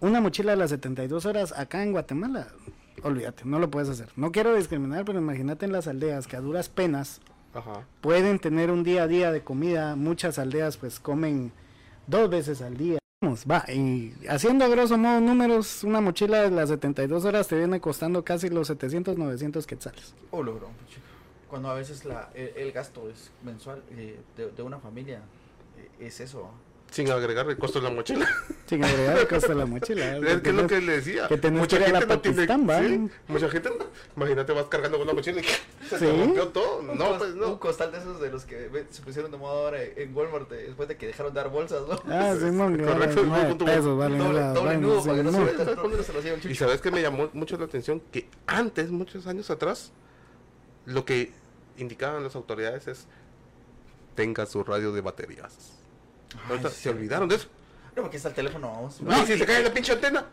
una 0.00 0.20
mochila 0.20 0.52
de 0.52 0.58
las 0.58 0.68
72 0.68 1.24
horas 1.24 1.54
acá 1.56 1.82
en 1.82 1.92
Guatemala 1.92 2.48
olvídate, 3.02 3.44
no 3.44 3.58
lo 3.58 3.70
puedes 3.70 3.88
hacer. 3.88 4.08
No 4.16 4.32
quiero 4.32 4.54
discriminar, 4.54 5.04
pero 5.04 5.18
imagínate 5.18 5.64
en 5.64 5.72
las 5.72 5.86
aldeas 5.86 6.26
que 6.26 6.36
a 6.36 6.40
duras 6.40 6.68
penas 6.68 7.20
Ajá. 7.54 7.84
pueden 8.00 8.38
tener 8.38 8.70
un 8.70 8.84
día 8.84 9.04
a 9.04 9.06
día 9.06 9.32
de 9.32 9.42
comida. 9.42 9.96
Muchas 9.96 10.38
aldeas 10.38 10.76
pues 10.76 11.00
comen 11.00 11.52
dos 12.06 12.30
veces 12.30 12.62
al 12.62 12.76
día. 12.76 12.98
Vamos, 13.22 13.44
va, 13.50 13.64
y 13.70 14.14
haciendo 14.30 14.64
a 14.64 14.68
grosso 14.68 14.96
modo 14.96 15.20
números, 15.20 15.84
una 15.84 16.00
mochila 16.00 16.40
de 16.40 16.50
las 16.50 16.70
72 16.70 17.24
horas 17.26 17.48
te 17.48 17.58
viene 17.58 17.78
costando 17.80 18.24
casi 18.24 18.48
los 18.48 18.68
700, 18.68 19.18
900 19.18 19.66
quetzales. 19.66 20.14
Oh, 20.30 20.42
logró, 20.42 20.68
chico. 20.88 21.02
Cuando 21.48 21.68
a 21.68 21.74
veces 21.74 22.04
la, 22.06 22.30
el, 22.34 22.48
el 22.56 22.72
gasto 22.72 23.10
es 23.10 23.30
mensual 23.42 23.82
eh, 23.90 24.18
de, 24.38 24.50
de 24.52 24.62
una 24.62 24.78
familia, 24.78 25.20
eh, 25.76 26.06
es 26.06 26.20
eso. 26.20 26.50
Sin 26.90 27.08
agregar 27.10 27.48
el 27.48 27.56
costo 27.56 27.80
de 27.80 27.88
la 27.88 27.94
mochila. 27.94 28.26
Sin 28.66 28.84
agregar 28.84 29.18
el 29.18 29.28
costo 29.28 29.48
de 29.48 29.54
la 29.54 29.66
mochila. 29.66 30.16
Es 30.16 30.40
que 30.40 30.48
es 30.50 30.54
lo 30.56 30.66
que 30.66 30.80
le 30.80 30.92
decía. 30.96 31.28
que 31.28 31.36
tenés 31.38 31.68
que 31.68 31.78
la 31.78 32.00
Pakistán, 32.06 32.68
¿va? 32.68 32.80
sí, 32.80 33.08
mucha 33.28 33.48
gente, 33.48 33.70
imagínate, 34.16 34.52
vas 34.52 34.64
cargando 34.66 34.98
con 34.98 35.06
una 35.06 35.14
mochila 35.14 35.40
y 35.40 35.44
se 35.88 35.98
Sí. 35.98 36.06
rompió 36.06 36.48
todo. 36.48 36.80
Un 36.80 36.98
No, 36.98 37.16
pues 37.16 37.30
Un 37.32 37.38
no. 37.40 37.60
costal 37.60 37.92
de 37.92 37.98
esos 37.98 38.20
de 38.20 38.30
los 38.30 38.44
que 38.44 38.68
se 38.90 39.02
pusieron 39.02 39.30
de 39.30 39.36
moda 39.38 39.52
ahora 39.66 39.82
en 39.84 40.16
Walmart 40.16 40.50
después 40.50 40.88
de 40.88 40.96
que 40.96 41.06
dejaron 41.06 41.32
de 41.32 41.40
dar 41.40 41.50
bolsas, 41.50 41.82
¿no? 41.88 42.00
Ah, 42.12 42.34
Simón, 42.40 42.76
que 42.76 42.84
Correcto, 42.84 43.64
pesos 43.64 43.96
valen 43.98 44.18
doble 44.18 44.40
doble 44.40 44.60
vainas, 44.60 44.80
nudo 44.80 45.04
para 45.04 45.16
que 45.16 45.22
no 45.22 45.30
¿dónde 45.30 46.02
se 46.02 46.32
un 46.46 46.50
Y 46.50 46.54
sabes 46.56 46.80
que 46.80 46.90
me 46.90 47.02
llamó 47.02 47.30
mucho 47.34 47.56
la 47.56 47.66
atención 47.66 48.02
que 48.10 48.28
antes, 48.46 48.90
muchos 48.90 49.26
años 49.28 49.48
atrás, 49.50 49.92
lo 50.86 51.04
que 51.04 51.32
indicaban 51.76 52.24
las 52.24 52.34
autoridades 52.34 52.88
es 52.88 53.06
tenga 54.16 54.44
su 54.46 54.64
radio 54.64 54.92
de 54.92 55.00
baterías. 55.02 55.79
Ahorita 56.48 56.68
Ay, 56.68 56.74
se 56.74 56.80
sí. 56.82 56.88
olvidaron 56.88 57.28
de 57.28 57.36
eso. 57.36 57.48
No, 57.96 58.02
porque 58.02 58.16
está 58.16 58.28
el 58.28 58.34
teléfono, 58.34 58.70
vamos. 58.70 59.00
No, 59.00 59.22
y 59.22 59.26
si 59.26 59.38
se 59.38 59.46
cae 59.46 59.62
la 59.62 59.72
pinche 59.72 59.92
antena. 59.92 60.26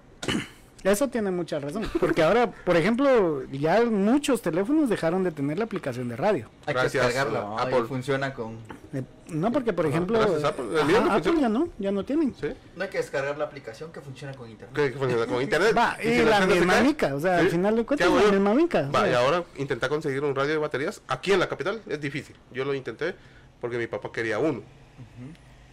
Eso 0.83 1.07
tiene 1.09 1.31
mucha 1.31 1.59
razón. 1.59 1.89
Porque 1.99 2.21
ahora, 2.21 2.51
por 2.51 2.77
ejemplo, 2.77 3.43
ya 3.51 3.81
muchos 3.83 4.41
teléfonos 4.41 4.89
dejaron 4.89 5.23
de 5.23 5.31
tener 5.31 5.57
la 5.57 5.65
aplicación 5.65 6.07
de 6.07 6.15
radio. 6.15 6.49
Hay 6.65 6.73
que 6.73 6.79
Gracias, 6.79 7.05
descargarla, 7.05 7.43
uh, 7.43 7.49
¿no? 7.49 7.59
Apple. 7.59 7.83
Funciona 7.87 8.33
con... 8.33 8.57
Eh, 8.93 9.03
no, 9.29 9.51
porque 9.51 9.73
por 9.73 9.85
Ajá, 9.85 9.95
ejemplo, 9.95 10.21
Apple. 10.21 10.65
Ajá, 10.79 11.19
no 11.19 11.39
ya 11.41 11.49
no, 11.49 11.69
ya 11.79 11.91
no 11.91 12.05
tienen. 12.05 12.33
¿Sí? 12.39 12.47
No 12.75 12.83
hay 12.83 12.89
que 12.89 12.99
descargar 12.99 13.37
la 13.37 13.45
aplicación 13.45 13.91
que 13.91 14.01
funciona 14.01 14.33
con 14.35 14.49
internet. 14.49 14.75
Que, 14.75 14.93
que 14.93 14.97
funciona 14.99 15.25
con 15.25 15.41
internet. 15.41 15.75
Va, 15.75 15.97
y 16.01 16.07
si 16.09 16.23
la 16.23 16.41
se 16.41 16.47
misma 16.47 16.81
mica, 16.81 17.15
o 17.15 17.19
sea, 17.19 17.39
¿sí? 17.39 17.45
al 17.45 17.51
final 17.51 17.75
de 17.75 17.81
¿Qué 17.81 17.85
cuentas 17.87 18.09
la 18.09 18.31
misma 18.31 18.53
mica. 18.53 18.89
Va, 18.95 19.09
y 19.09 19.13
ahora 19.13 19.43
intentar 19.57 19.89
conseguir 19.89 20.23
un 20.23 20.35
radio 20.35 20.51
de 20.51 20.57
baterías 20.59 21.01
aquí 21.07 21.33
en 21.33 21.39
la 21.39 21.49
capital 21.49 21.81
es 21.87 21.99
difícil. 21.99 22.35
Yo 22.53 22.63
lo 22.63 22.73
intenté 22.75 23.15
porque 23.59 23.77
mi 23.77 23.87
papá 23.87 24.11
quería 24.11 24.37
uno. 24.37 24.61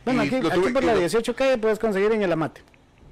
Bueno, 0.04 0.22
aquí, 0.22 0.36
aquí 0.36 0.72
por 0.72 0.84
la 0.84 0.92
lo- 0.94 0.98
18 1.00 1.34
calle 1.34 1.58
puedes 1.58 1.78
conseguir 1.78 2.12
en 2.12 2.22
el 2.22 2.32
Amate. 2.32 2.62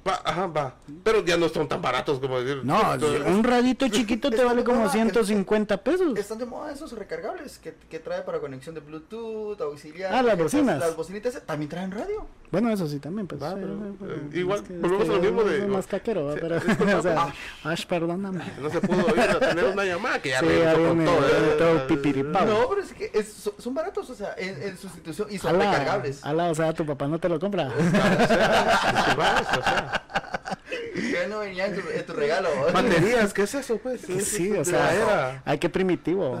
Va, 0.05 0.21
ajá, 0.25 0.47
va. 0.47 0.75
Pero 1.03 1.23
ya 1.23 1.37
no 1.37 1.47
son 1.47 1.67
tan 1.67 1.81
baratos 1.81 2.19
como 2.19 2.37
decir. 2.41 2.61
No, 2.65 2.93
Entonces, 2.93 3.21
un 3.25 3.41
radito 3.43 3.87
chiquito 3.87 4.29
te 4.29 4.43
vale 4.43 4.63
como 4.65 4.79
moda, 4.81 4.91
150 4.91 5.77
pesos. 5.77 6.17
Están 6.17 6.39
de 6.39 6.45
moda 6.45 6.73
esos 6.73 6.91
recargables 6.91 7.57
que, 7.57 7.73
que 7.89 7.99
trae 7.99 8.21
para 8.23 8.39
conexión 8.39 8.75
de 8.75 8.81
Bluetooth, 8.81 9.61
auxiliar. 9.61 10.13
Ah, 10.13 10.21
las 10.21 10.37
bocinas. 10.37 10.77
Las 10.79 10.95
bocinitas 10.97 11.41
también 11.45 11.69
traen 11.69 11.91
radio. 11.91 12.25
Bueno, 12.53 12.69
eso 12.69 12.87
sí 12.87 12.99
también, 12.99 13.25
pues. 13.25 13.41
Va, 13.41 13.53
eh, 13.53 13.55
pero, 13.59 13.73
eh, 13.73 13.93
pero 13.99 14.13
eh, 14.13 14.21
es 14.29 14.35
igual, 14.37 14.63
que- 14.63 14.73
volvemos 14.77 15.09
a 15.09 15.13
lo 15.13 15.19
mismo 15.21 15.43
de- 15.43 15.65
más 15.65 15.87
caquero, 15.87 16.27
¿va? 16.27 16.33
Sí, 16.35 16.39
pero, 16.39 16.59
disculpa, 16.59 16.95
o 16.97 17.01
sea, 17.01 17.33
ah. 17.63 17.69
Ash, 17.71 17.85
perdóname. 17.87 18.43
No 18.61 18.69
se 18.69 18.79
pudo 18.79 19.07
ir 19.15 19.21
a 19.21 19.39
tener 19.39 19.65
una 19.65 19.83
llamada 19.83 20.21
que 20.21 20.29
ya 20.29 20.39
Sí, 20.39 20.45
regresó 20.45 20.79
ya 20.81 20.87
con 20.87 20.97
viene, 20.99 21.11
todo. 21.17 21.27
eh, 21.27 21.55
todo 21.57 21.75
eh, 21.77 21.83
pipiripao. 21.87 22.45
No, 22.45 22.69
pero 22.69 22.81
es 22.83 22.93
que 22.93 23.09
es- 23.11 23.49
son, 23.57 23.73
baratos, 23.73 24.07
o 24.07 24.13
sea, 24.13 24.35
en, 24.37 24.61
en 24.61 24.77
sustitución 24.77 25.29
y 25.31 25.39
son 25.39 25.55
Ala, 25.55 25.71
recargables. 25.71 26.23
ala, 26.23 26.51
o 26.51 26.55
sea, 26.55 26.71
tu 26.73 26.85
papá 26.85 27.07
no 27.07 27.17
te 27.17 27.27
lo 27.27 27.39
compra. 27.39 27.69
o 27.75 27.89
sea, 27.89 30.03
Ya 30.95 31.27
no 31.27 31.39
venía 31.39 31.65
en 31.67 31.75
tu, 31.75 31.81
tu 31.81 32.13
regalo. 32.13 32.49
¿no? 32.55 32.65
Baterías, 32.73 33.33
¿qué 33.33 33.43
es 33.43 33.55
eso, 33.55 33.77
pues? 33.77 34.01
sí, 34.01 34.51
o 34.51 34.63
sea, 34.63 34.93
era. 34.93 35.41
ay, 35.45 35.57
qué 35.57 35.69
primitivo. 35.69 36.39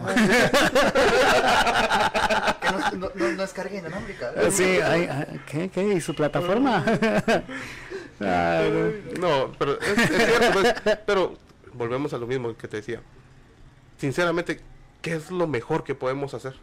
que 2.61 2.71
no, 2.71 2.79
no, 2.97 3.11
no, 3.15 3.31
no 3.31 3.43
es 3.43 3.53
carga 3.53 3.77
inalámbrica. 3.77 4.31
Sí, 4.51 4.63
ay, 4.83 5.07
ay, 5.09 5.41
¿qué, 5.49 5.69
qué? 5.69 5.83
¿Y 5.93 6.01
su 6.01 6.13
plataforma? 6.15 6.83
Ay, 8.19 9.03
no. 9.19 9.51
Pero 9.57 9.79
es, 9.81 9.97
es 9.97 10.09
cierto, 10.09 10.51
pues, 10.53 10.75
pero 11.05 11.33
volvemos 11.73 12.13
a 12.13 12.17
lo 12.17 12.27
mismo 12.27 12.55
que 12.55 12.67
te 12.67 12.77
decía. 12.77 13.01
Sinceramente, 13.97 14.59
¿qué 15.01 15.13
es 15.15 15.31
lo 15.31 15.47
mejor 15.47 15.83
que 15.83 15.95
podemos 15.95 16.33
hacer? 16.33 16.53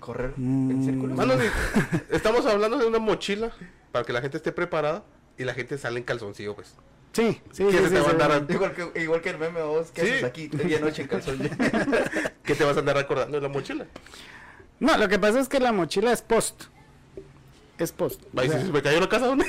Correr 0.00 0.32
Mm. 0.36 0.70
en 0.70 0.84
círculos. 0.84 1.16
Mano, 1.16 1.34
ni- 1.36 1.46
estamos 2.10 2.44
hablando 2.46 2.78
de 2.78 2.86
una 2.86 2.98
mochila 2.98 3.50
para 3.92 4.04
que 4.04 4.12
la 4.12 4.20
gente 4.20 4.36
esté 4.38 4.50
preparada 4.52 5.04
y 5.38 5.44
la 5.44 5.54
gente 5.54 5.78
sale 5.78 5.98
en 5.98 6.04
calzoncillo, 6.04 6.54
pues. 6.54 6.74
Sí, 7.12 7.40
sí, 7.52 7.64
¿Quién 7.64 7.70
sí, 7.72 7.76
te 7.76 7.88
sí, 7.88 7.94
va 7.94 8.00
a 8.00 8.04
sí. 8.04 8.10
andar 8.10 8.46
Igual 8.48 8.72
que, 8.74 9.00
igual 9.02 9.20
que 9.20 9.30
el 9.30 9.38
meme 9.38 9.60
vos, 9.62 9.90
¿qué 9.92 10.00
Sí. 10.02 10.08
haces 10.08 10.24
aquí 10.24 10.48
de 10.48 10.64
día 10.64 10.80
noche 10.80 11.02
en 11.02 11.08
calzón? 11.08 11.38
¿Qué 12.42 12.54
te 12.54 12.64
vas 12.64 12.76
a 12.76 12.80
andar 12.80 12.96
recordando 12.96 13.36
de 13.36 13.42
la 13.42 13.48
mochila? 13.48 13.86
No, 14.80 14.96
lo 14.96 15.08
que 15.08 15.18
pasa 15.18 15.38
es 15.40 15.48
que 15.48 15.60
la 15.60 15.72
mochila 15.72 16.12
es 16.12 16.22
post. 16.22 16.64
Es 17.78 17.92
post. 17.92 18.22
O 18.34 18.40
si 18.42 18.48
sea, 18.48 18.60
se 18.64 18.72
me 18.72 18.80
cayó 18.82 18.98
la 19.00 19.08
casa, 19.08 19.26
¿dónde? 19.26 19.46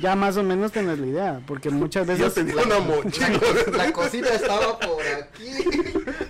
ya 0.00 0.14
más 0.14 0.36
o 0.36 0.42
menos 0.42 0.70
tenés 0.72 0.98
la 0.98 1.06
idea, 1.06 1.40
porque 1.46 1.70
muchas 1.70 2.06
Yo 2.06 2.12
veces... 2.12 2.34
tenía 2.34 2.62
una 2.62 2.78
mochila. 2.78 3.40
La 3.76 3.92
cocina 3.92 4.28
estaba 4.28 4.78
por 4.78 5.02
aquí. 5.06 5.52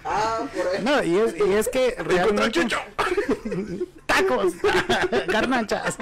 Ah, 0.05 0.47
por 0.55 0.67
ahí. 0.75 0.83
No, 0.85 1.03
y 1.03 1.19
es, 1.19 1.35
y 1.37 1.53
es 1.53 1.69
que 1.69 1.97
realmente... 1.99 2.67
¡Tacos! 4.07 4.55
¡Garnachas! 5.29 5.97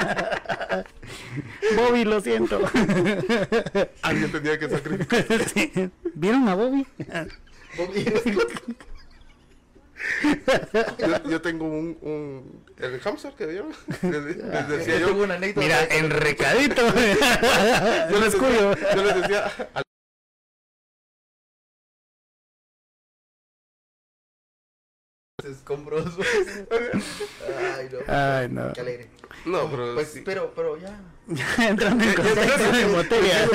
Bobby, 1.76 2.04
lo 2.04 2.20
siento. 2.20 2.61
Alguien 4.02 4.32
tenía 4.32 4.58
que 4.58 4.68
sacrificar. 4.68 5.25
Sí. 5.54 5.90
¿Vieron 6.14 6.49
a 6.49 6.54
Bobby? 6.54 6.87
Yo, 10.99 11.28
yo 11.30 11.42
tengo 11.42 11.66
un, 11.66 11.99
un. 12.02 12.64
El 12.78 13.00
hamster 13.00 13.32
que 13.35 13.47
vieron. 13.47 13.73
Les, 14.02 14.37
les 14.37 14.68
decía 14.68 14.99
Yo 15.00 15.08
yo. 15.08 15.23
una. 15.25 15.38
Mira, 15.38 15.87
de- 15.87 15.99
enrecadito. 15.99 16.82
Yo 18.11 18.20
les 18.20 18.35
cuido. 18.37 18.70
decía, 18.70 18.94
yo 18.94 19.02
les 19.04 19.14
decía 19.16 19.52
al- 19.75 19.82
escombros. 25.44 26.04
Ay, 27.76 27.88
no. 27.92 27.99
Ay, 28.12 28.49
no. 28.49 28.73
Qué 28.73 28.80
alegre. 28.80 29.11
No, 29.45 29.68
pero. 29.71 29.95
Pues, 29.95 30.09
sí. 30.09 30.23
pero, 30.25 30.52
pero 30.54 30.76
ya. 30.78 30.99
Entrando 31.68 32.04
en 32.04 32.14
contexto 32.14 32.73
de 32.73 32.85
botella. 32.87 33.49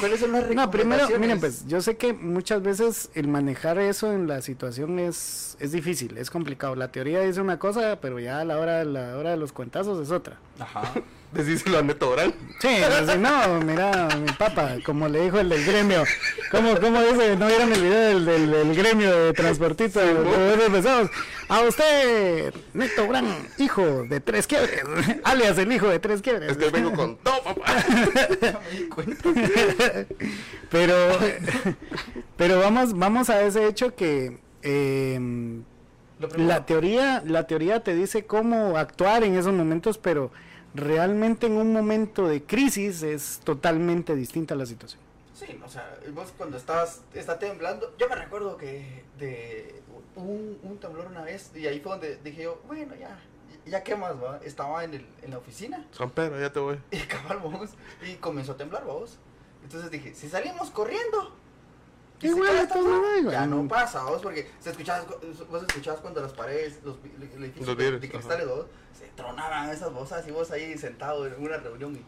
¿Cuáles 0.00 0.20
son 0.20 0.32
las 0.32 0.50
No, 0.50 0.70
primero, 0.70 1.06
miren, 1.18 1.38
pues 1.38 1.66
yo 1.68 1.80
sé 1.80 1.96
que 1.96 2.12
muchas 2.12 2.62
veces 2.62 3.10
el 3.14 3.28
manejar 3.28 3.78
eso 3.78 4.12
en 4.12 4.26
la 4.26 4.42
situación 4.42 4.98
es, 4.98 5.56
es 5.60 5.70
difícil, 5.70 6.18
es 6.18 6.30
complicado. 6.30 6.74
La 6.74 6.90
teoría 6.90 7.20
dice 7.20 7.40
una 7.40 7.58
cosa, 7.58 8.00
pero 8.00 8.18
ya 8.18 8.40
a 8.40 8.44
la 8.44 8.58
hora, 8.58 8.84
la 8.84 9.16
hora 9.16 9.30
de 9.30 9.36
los 9.36 9.52
cuentazos 9.52 10.00
es 10.04 10.10
otra. 10.10 10.38
Ajá. 10.58 10.92
Decíselo 11.32 11.78
a 11.78 11.82
Neto 11.82 12.10
Orán. 12.10 12.34
Sí, 12.60 12.68
pues, 12.86 13.18
no, 13.18 13.60
mira, 13.60 14.08
mi 14.16 14.30
papá, 14.32 14.76
como 14.84 15.08
le 15.08 15.22
dijo 15.22 15.40
el 15.40 15.48
del 15.48 15.64
gremio, 15.64 16.04
¿cómo, 16.50 16.78
cómo 16.78 17.00
dice? 17.00 17.36
¿No 17.36 17.46
vieron 17.46 17.72
el 17.72 17.80
video 17.80 18.08
del, 18.08 18.24
del, 18.26 18.50
del 18.50 18.74
gremio 18.74 19.10
de 19.10 19.32
buenos 19.32 20.68
pesados? 20.70 21.10
A 21.52 21.60
usted, 21.68 22.54
Neto 22.72 23.06
Gran, 23.06 23.26
hijo 23.58 24.04
de 24.04 24.20
tres 24.20 24.46
quiebres, 24.46 24.82
alias 25.22 25.58
el 25.58 25.70
hijo 25.70 25.86
de 25.86 25.98
tres 25.98 26.22
quiebres. 26.22 26.52
Es 26.52 26.56
que 26.56 26.70
vengo 26.70 26.94
con. 26.94 27.18
¡No, 27.22 27.42
papá! 27.44 27.76
Pero 30.70 30.94
pero 32.38 32.58
vamos 32.58 32.98
vamos 32.98 33.28
a 33.28 33.42
ese 33.42 33.66
hecho 33.66 33.94
que 33.94 34.38
eh, 34.62 35.20
primero, 36.18 36.48
la 36.48 36.64
teoría 36.64 37.22
la 37.26 37.46
teoría 37.46 37.82
te 37.82 37.94
dice 37.94 38.24
cómo 38.24 38.78
actuar 38.78 39.22
en 39.22 39.36
esos 39.36 39.52
momentos 39.52 39.98
pero 39.98 40.30
realmente 40.74 41.46
en 41.46 41.58
un 41.58 41.74
momento 41.74 42.26
de 42.26 42.42
crisis 42.42 43.02
es 43.02 43.40
totalmente 43.44 44.16
distinta 44.16 44.54
la 44.54 44.64
situación 44.64 45.02
Sí, 45.34 45.58
o 45.64 45.68
sea, 45.68 45.98
vos 46.14 46.32
cuando 46.36 46.56
estabas, 46.56 47.00
está 47.14 47.38
temblando, 47.38 47.92
yo 47.98 48.08
me 48.08 48.14
recuerdo 48.14 48.56
que 48.56 49.02
de 49.18 49.81
un, 50.16 50.58
un 50.62 50.78
temblor 50.78 51.06
una 51.06 51.22
vez 51.22 51.50
y 51.54 51.66
ahí 51.66 51.80
fue 51.80 51.92
donde 51.92 52.16
dije 52.16 52.42
yo, 52.44 52.60
bueno, 52.66 52.94
ya, 52.94 53.18
ya 53.66 53.82
qué 53.82 53.96
más, 53.96 54.14
va, 54.22 54.38
estaba 54.44 54.84
en, 54.84 54.94
el, 54.94 55.06
en 55.22 55.30
la 55.30 55.38
oficina. 55.38 55.86
San 55.92 56.10
Pedro, 56.10 56.38
ya 56.40 56.52
te 56.52 56.60
voy. 56.60 56.78
y 56.90 56.98
cabal, 57.00 57.38
vamos, 57.42 57.70
y 58.06 58.14
comenzó 58.16 58.52
a 58.52 58.56
temblar, 58.56 58.84
vamos. 58.86 59.18
Entonces 59.62 59.90
dije, 59.90 60.14
si 60.14 60.28
salimos 60.28 60.70
corriendo, 60.70 61.36
y 62.20 62.28
ya 63.30 63.46
no 63.46 63.66
pasa, 63.66 64.04
vos, 64.04 64.22
porque 64.22 64.48
se 64.60 64.70
escuchabas, 64.70 65.06
vos 65.50 65.62
escuchabas 65.68 66.00
cuando 66.00 66.20
las 66.20 66.32
paredes, 66.32 66.78
los, 66.84 66.96
Los 67.56 67.66
de- 67.66 67.74
vidrios, 67.74 68.00
de 68.00 68.08
cristales, 68.10 68.46
vos, 68.48 68.66
se 68.96 69.06
tronaban 69.16 69.70
esas 69.70 69.92
bolsas 69.92 70.26
y 70.28 70.30
vos 70.30 70.50
ahí 70.52 70.76
sentado 70.78 71.26
en 71.26 71.42
una 71.42 71.56
reunión 71.56 71.96
y 71.96 72.04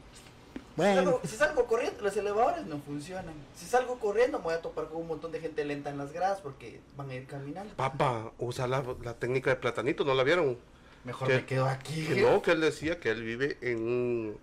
si, 0.77 0.83
salgo, 0.83 1.21
si 1.25 1.37
salgo 1.37 1.67
corriendo, 1.67 2.03
los 2.03 2.17
elevadores 2.17 2.67
no 2.67 2.79
funcionan. 2.79 3.35
Si 3.57 3.67
salgo 3.67 3.99
corriendo, 3.99 4.39
me 4.39 4.45
voy 4.45 4.55
a 4.55 4.63
topar 4.63 4.89
con 4.89 5.03
un 5.03 5.09
montón 5.09 5.33
de 5.33 5.41
gente 5.41 5.65
lenta 5.65 5.91
en 5.91 5.99
las 5.99 6.13
gradas 6.13 6.41
porque 6.41 6.81
van 6.97 7.11
a 7.11 7.15
ir 7.15 7.27
caminando. 7.27 7.75
Papá, 7.75 8.33
usa 8.39 8.67
la, 8.67 8.85
la 9.03 9.15
técnica 9.15 9.51
de 9.51 9.57
platanito, 9.57 10.05
¿no 10.05 10.15
la 10.15 10.25
vieron? 10.25 10.59
Mejor 11.05 11.29
me 11.29 11.45
quedo 11.45 11.67
aquí. 11.67 12.07
Que 12.07 12.23
no, 12.23 12.43
que 12.43 12.53
él 12.53 12.61
decía 12.61 12.99
que 12.99 13.11
él 13.11 13.23
vive 13.23 13.59
en 13.61 13.79
un 13.79 14.39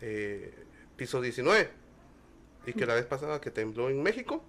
eh, 0.00 0.54
piso 0.96 1.20
19 1.20 1.70
y 2.66 2.72
que 2.72 2.86
la 2.86 2.94
vez 2.94 3.06
pasada 3.06 3.40
que 3.40 3.50
tembló 3.50 3.90
en 3.90 4.02
México, 4.02 4.42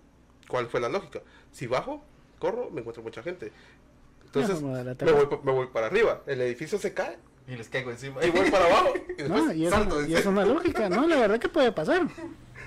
¿cuál 0.47 0.67
fue 0.67 0.79
la 0.79 0.89
lógica? 0.89 1.21
Si 1.51 1.67
bajo, 1.67 2.03
corro, 2.39 2.69
me 2.71 2.79
encuentro 2.79 3.03
mucha 3.03 3.21
gente. 3.21 3.51
Entonces, 4.25 4.61
voy, 4.61 5.39
me 5.43 5.51
voy 5.51 5.67
para 5.67 5.87
arriba. 5.87 6.21
El 6.25 6.39
edificio 6.41 6.77
se 6.77 6.93
cae 6.93 7.17
Y 7.51 7.55
les 7.57 7.67
caigo 7.67 7.91
encima. 7.91 8.23
y 8.25 8.29
voy 8.29 8.49
para 8.49 8.65
abajo. 8.65 8.93
Y 9.17 9.23
No, 9.23 9.51
y 9.53 9.65
es, 9.65 9.71
salto. 9.71 9.97
una, 9.97 10.07
y 10.07 10.15
es 10.15 10.25
una 10.25 10.45
lógica, 10.45 10.87
¿no? 10.89 11.05
La 11.07 11.17
verdad 11.17 11.37
que 11.39 11.49
puede 11.49 11.71
pasar. 11.73 12.07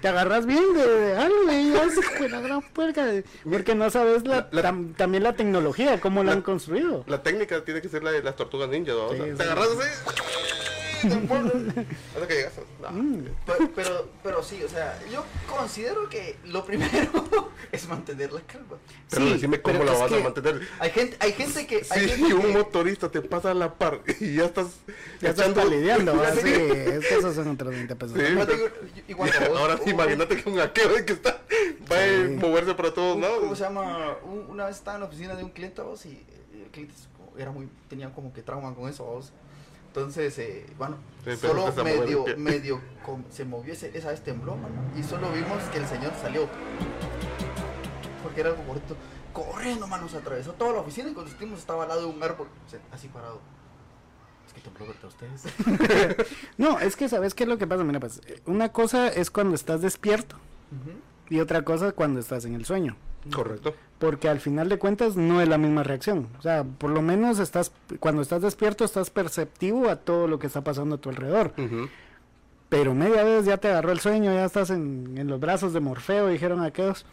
Te 0.03 0.09
agarras 0.09 0.45
bien 0.45 0.63
de, 0.75 1.17
algo 1.17 1.51
y 1.51 1.73
ya 1.73 1.85
es 1.85 2.21
la 2.31 2.41
gran 2.41 2.61
puerca. 2.61 3.07
Porque 3.51 3.75
no 3.75 3.89
sabes 3.89 4.27
la, 4.27 4.49
La- 4.51 4.63
la- 4.63 4.71
tam- 4.71 4.95
también 4.95 5.23
la 5.23 5.33
tecnología, 5.35 5.99
cómo 6.01 6.23
la, 6.23 6.33
han 6.33 6.43
construido. 6.43 7.03
La 7.07 7.23
técnica 7.23 7.65
tiene 7.65 7.81
que 7.81 7.89
ser 7.89 8.05
la 8.05 8.13
de 8.13 8.23
las 8.23 8.37
tortugas 8.37 8.69
ninja, 8.69 8.93
¿no? 8.93 9.07
O 9.07 9.17
sea, 9.17 9.25
sí. 9.25 9.31
te 9.35 9.43
agarras 9.43 9.69
así. 9.69 10.64
Hasta 12.15 12.27
que 12.29 12.35
llegas. 12.35 12.53
No. 12.81 12.91
Mm. 12.91 13.25
Pero, 13.47 13.71
pero, 13.75 14.09
pero 14.23 14.43
sí, 14.43 14.63
o 14.65 14.69
sea, 14.69 14.99
yo 15.11 15.25
considero 15.49 16.09
que 16.09 16.37
lo 16.45 16.65
primero 16.65 17.51
es 17.73 17.89
mantener 17.89 18.33
la 18.33 18.41
calma. 18.43 18.77
Pero 19.11 19.27
Sí, 19.27 19.33
decime 19.35 19.61
cómo 19.61 19.79
pero 19.81 19.93
la 19.93 19.99
vas 19.99 20.13
a 20.13 20.19
mantener. 20.19 20.61
Hay 20.79 20.91
gente, 20.91 21.17
hay 21.21 21.33
gente 21.33 21.67
que... 21.67 21.77
Hay 21.91 22.01
Si 22.03 22.09
gente 22.09 22.35
un 22.35 22.43
que- 22.43 22.49
motorista 22.49 23.11
te 23.11 23.21
pasa 23.23 23.51
a 23.51 23.55
la 23.55 23.75
par 23.75 24.01
y 24.21 24.37
ya 24.37 24.45
estás 24.47 24.67
Ya 25.21 25.31
estás 25.31 25.47
echando- 25.47 25.63
palideando, 25.63 26.23
Ya 26.23 26.33
sí. 26.35 26.49
es 26.49 27.07
que 27.07 27.15
esos 27.19 27.35
son 27.35 27.49
otros 27.49 27.71
20 27.73 27.97
pesos. 27.97 28.19
Sí. 28.19 28.35
Yo 28.35 28.47
te 28.47 28.53
digo, 28.57 28.69
y 29.09 29.15
cuando 29.15 29.39
vos- 29.49 29.59
Ahora 29.59 29.77
un- 29.83 29.89
imagínate 29.89 30.43
que 30.43 30.49
un 30.49 30.57
hackeo 30.57 31.05
que 31.05 31.13
está 31.13 31.41
va 31.91 31.97
a 31.99 32.05
Sí. 32.27 32.35
moverse 32.41 32.75
para 32.75 32.93
todos 32.95 33.17
un- 33.17 33.23
lados. 33.23 33.39
¿Cómo 33.41 33.57
se 33.57 33.63
llama? 33.65 34.17
Un- 34.25 34.47
una 34.51 34.67
vez 34.67 34.77
estaba 34.77 34.97
en 34.97 35.03
la 35.03 35.07
oficina 35.09 35.35
de 35.35 35.45
un 35.45 35.51
cliente 35.51 35.83
vos 35.83 36.05
y 36.07 36.23
el 36.53 36.71
cliente 36.71 36.95
era 37.37 37.51
muy, 37.51 37.69
tenía 37.89 38.13
como 38.13 38.33
que 38.33 38.43
trauma 38.43 38.75
con 38.75 38.89
eso 38.89 39.05
vos. 39.05 39.33
Entonces, 39.97 40.37
eh, 40.41 40.67
bueno, 40.77 40.97
solo 41.41 41.67
a 41.69 41.71
el 41.71 41.85
medio, 41.85 42.25
medio 42.37 42.81
com- 43.05 43.23
se 43.31 43.45
movió 43.45 43.73
ese, 43.75 43.97
esa 43.97 44.11
vez 44.11 44.25
tembló, 44.25 44.57
mano, 44.57 44.75
y 44.99 45.05
solo 45.05 45.31
vimos 45.31 45.63
que 45.73 45.79
el 45.79 45.87
señor 45.87 46.13
salió. 46.21 46.49
Porque 48.23 48.41
era 48.41 48.51
algo 48.51 48.65
bonito. 48.65 48.97
Corriendo, 49.33 49.87
mano, 49.87 50.09
se 50.09 50.17
atravesó 50.17 50.53
toda 50.55 50.73
la 50.73 50.81
oficina 50.81 51.11
y 51.11 51.13
cuando 51.13 51.31
estuvimos 51.31 51.61
estaba 51.61 51.85
al 51.85 51.89
lado 51.91 52.01
de 52.03 52.07
un 52.09 52.21
árbol, 52.23 52.49
así 52.93 53.07
parado. 53.07 53.41
Es 54.49 54.53
que 54.53 54.61
tembló 54.63 54.87
verdad 54.87 55.05
ustedes. 55.05 56.27
No, 56.59 56.81
es 56.81 56.97
que 56.97 57.09
sabes 57.09 57.33
qué 57.35 57.45
es 57.45 57.49
lo 57.49 57.57
que 57.59 57.67
pasa. 57.69 57.85
Mira, 57.85 58.01
pues 58.01 58.21
una 58.47 58.71
cosa 58.73 59.09
es 59.09 59.31
cuando 59.31 59.55
estás 59.55 59.81
despierto 59.81 60.37
y 61.31 61.39
otra 61.39 61.63
cosa 61.63 61.93
cuando 61.93 62.19
estás 62.19 62.45
en 62.47 62.55
el 62.55 62.65
sueño. 62.65 62.97
Correcto. 63.33 63.75
Porque 63.99 64.29
al 64.29 64.41
final 64.41 64.69
de 64.69 64.79
cuentas 64.79 65.17
no 65.17 65.41
es 65.41 65.49
la 65.49 65.59
misma 65.59 65.83
reacción. 65.83 66.29
O 66.39 66.43
sea, 66.43 66.65
por 66.65 66.91
lo 66.91 67.01
menos 67.01 67.39
estás, 67.39 67.73
cuando 68.01 68.23
estás 68.23 68.43
despierto 68.43 68.85
estás 68.85 69.11
perceptivo 69.11 69.89
a 69.89 69.97
todo 69.97 70.27
lo 70.27 70.39
que 70.39 70.47
está 70.47 70.63
pasando 70.63 70.97
a 70.97 70.99
tu 70.99 71.11
alrededor. 71.11 71.53
Pero 72.69 72.95
media 72.95 73.23
vez 73.23 73.47
ya 73.47 73.57
te 73.57 73.69
agarró 73.69 73.93
el 73.93 74.01
sueño, 74.01 74.33
ya 74.33 74.45
estás 74.45 74.71
en, 74.71 75.15
en 75.17 75.29
los 75.29 75.41
brazos 75.41 75.73
de 75.73 75.81
Morfeo, 75.81 76.29
dijeron 76.29 76.63
aquellos. 76.63 77.07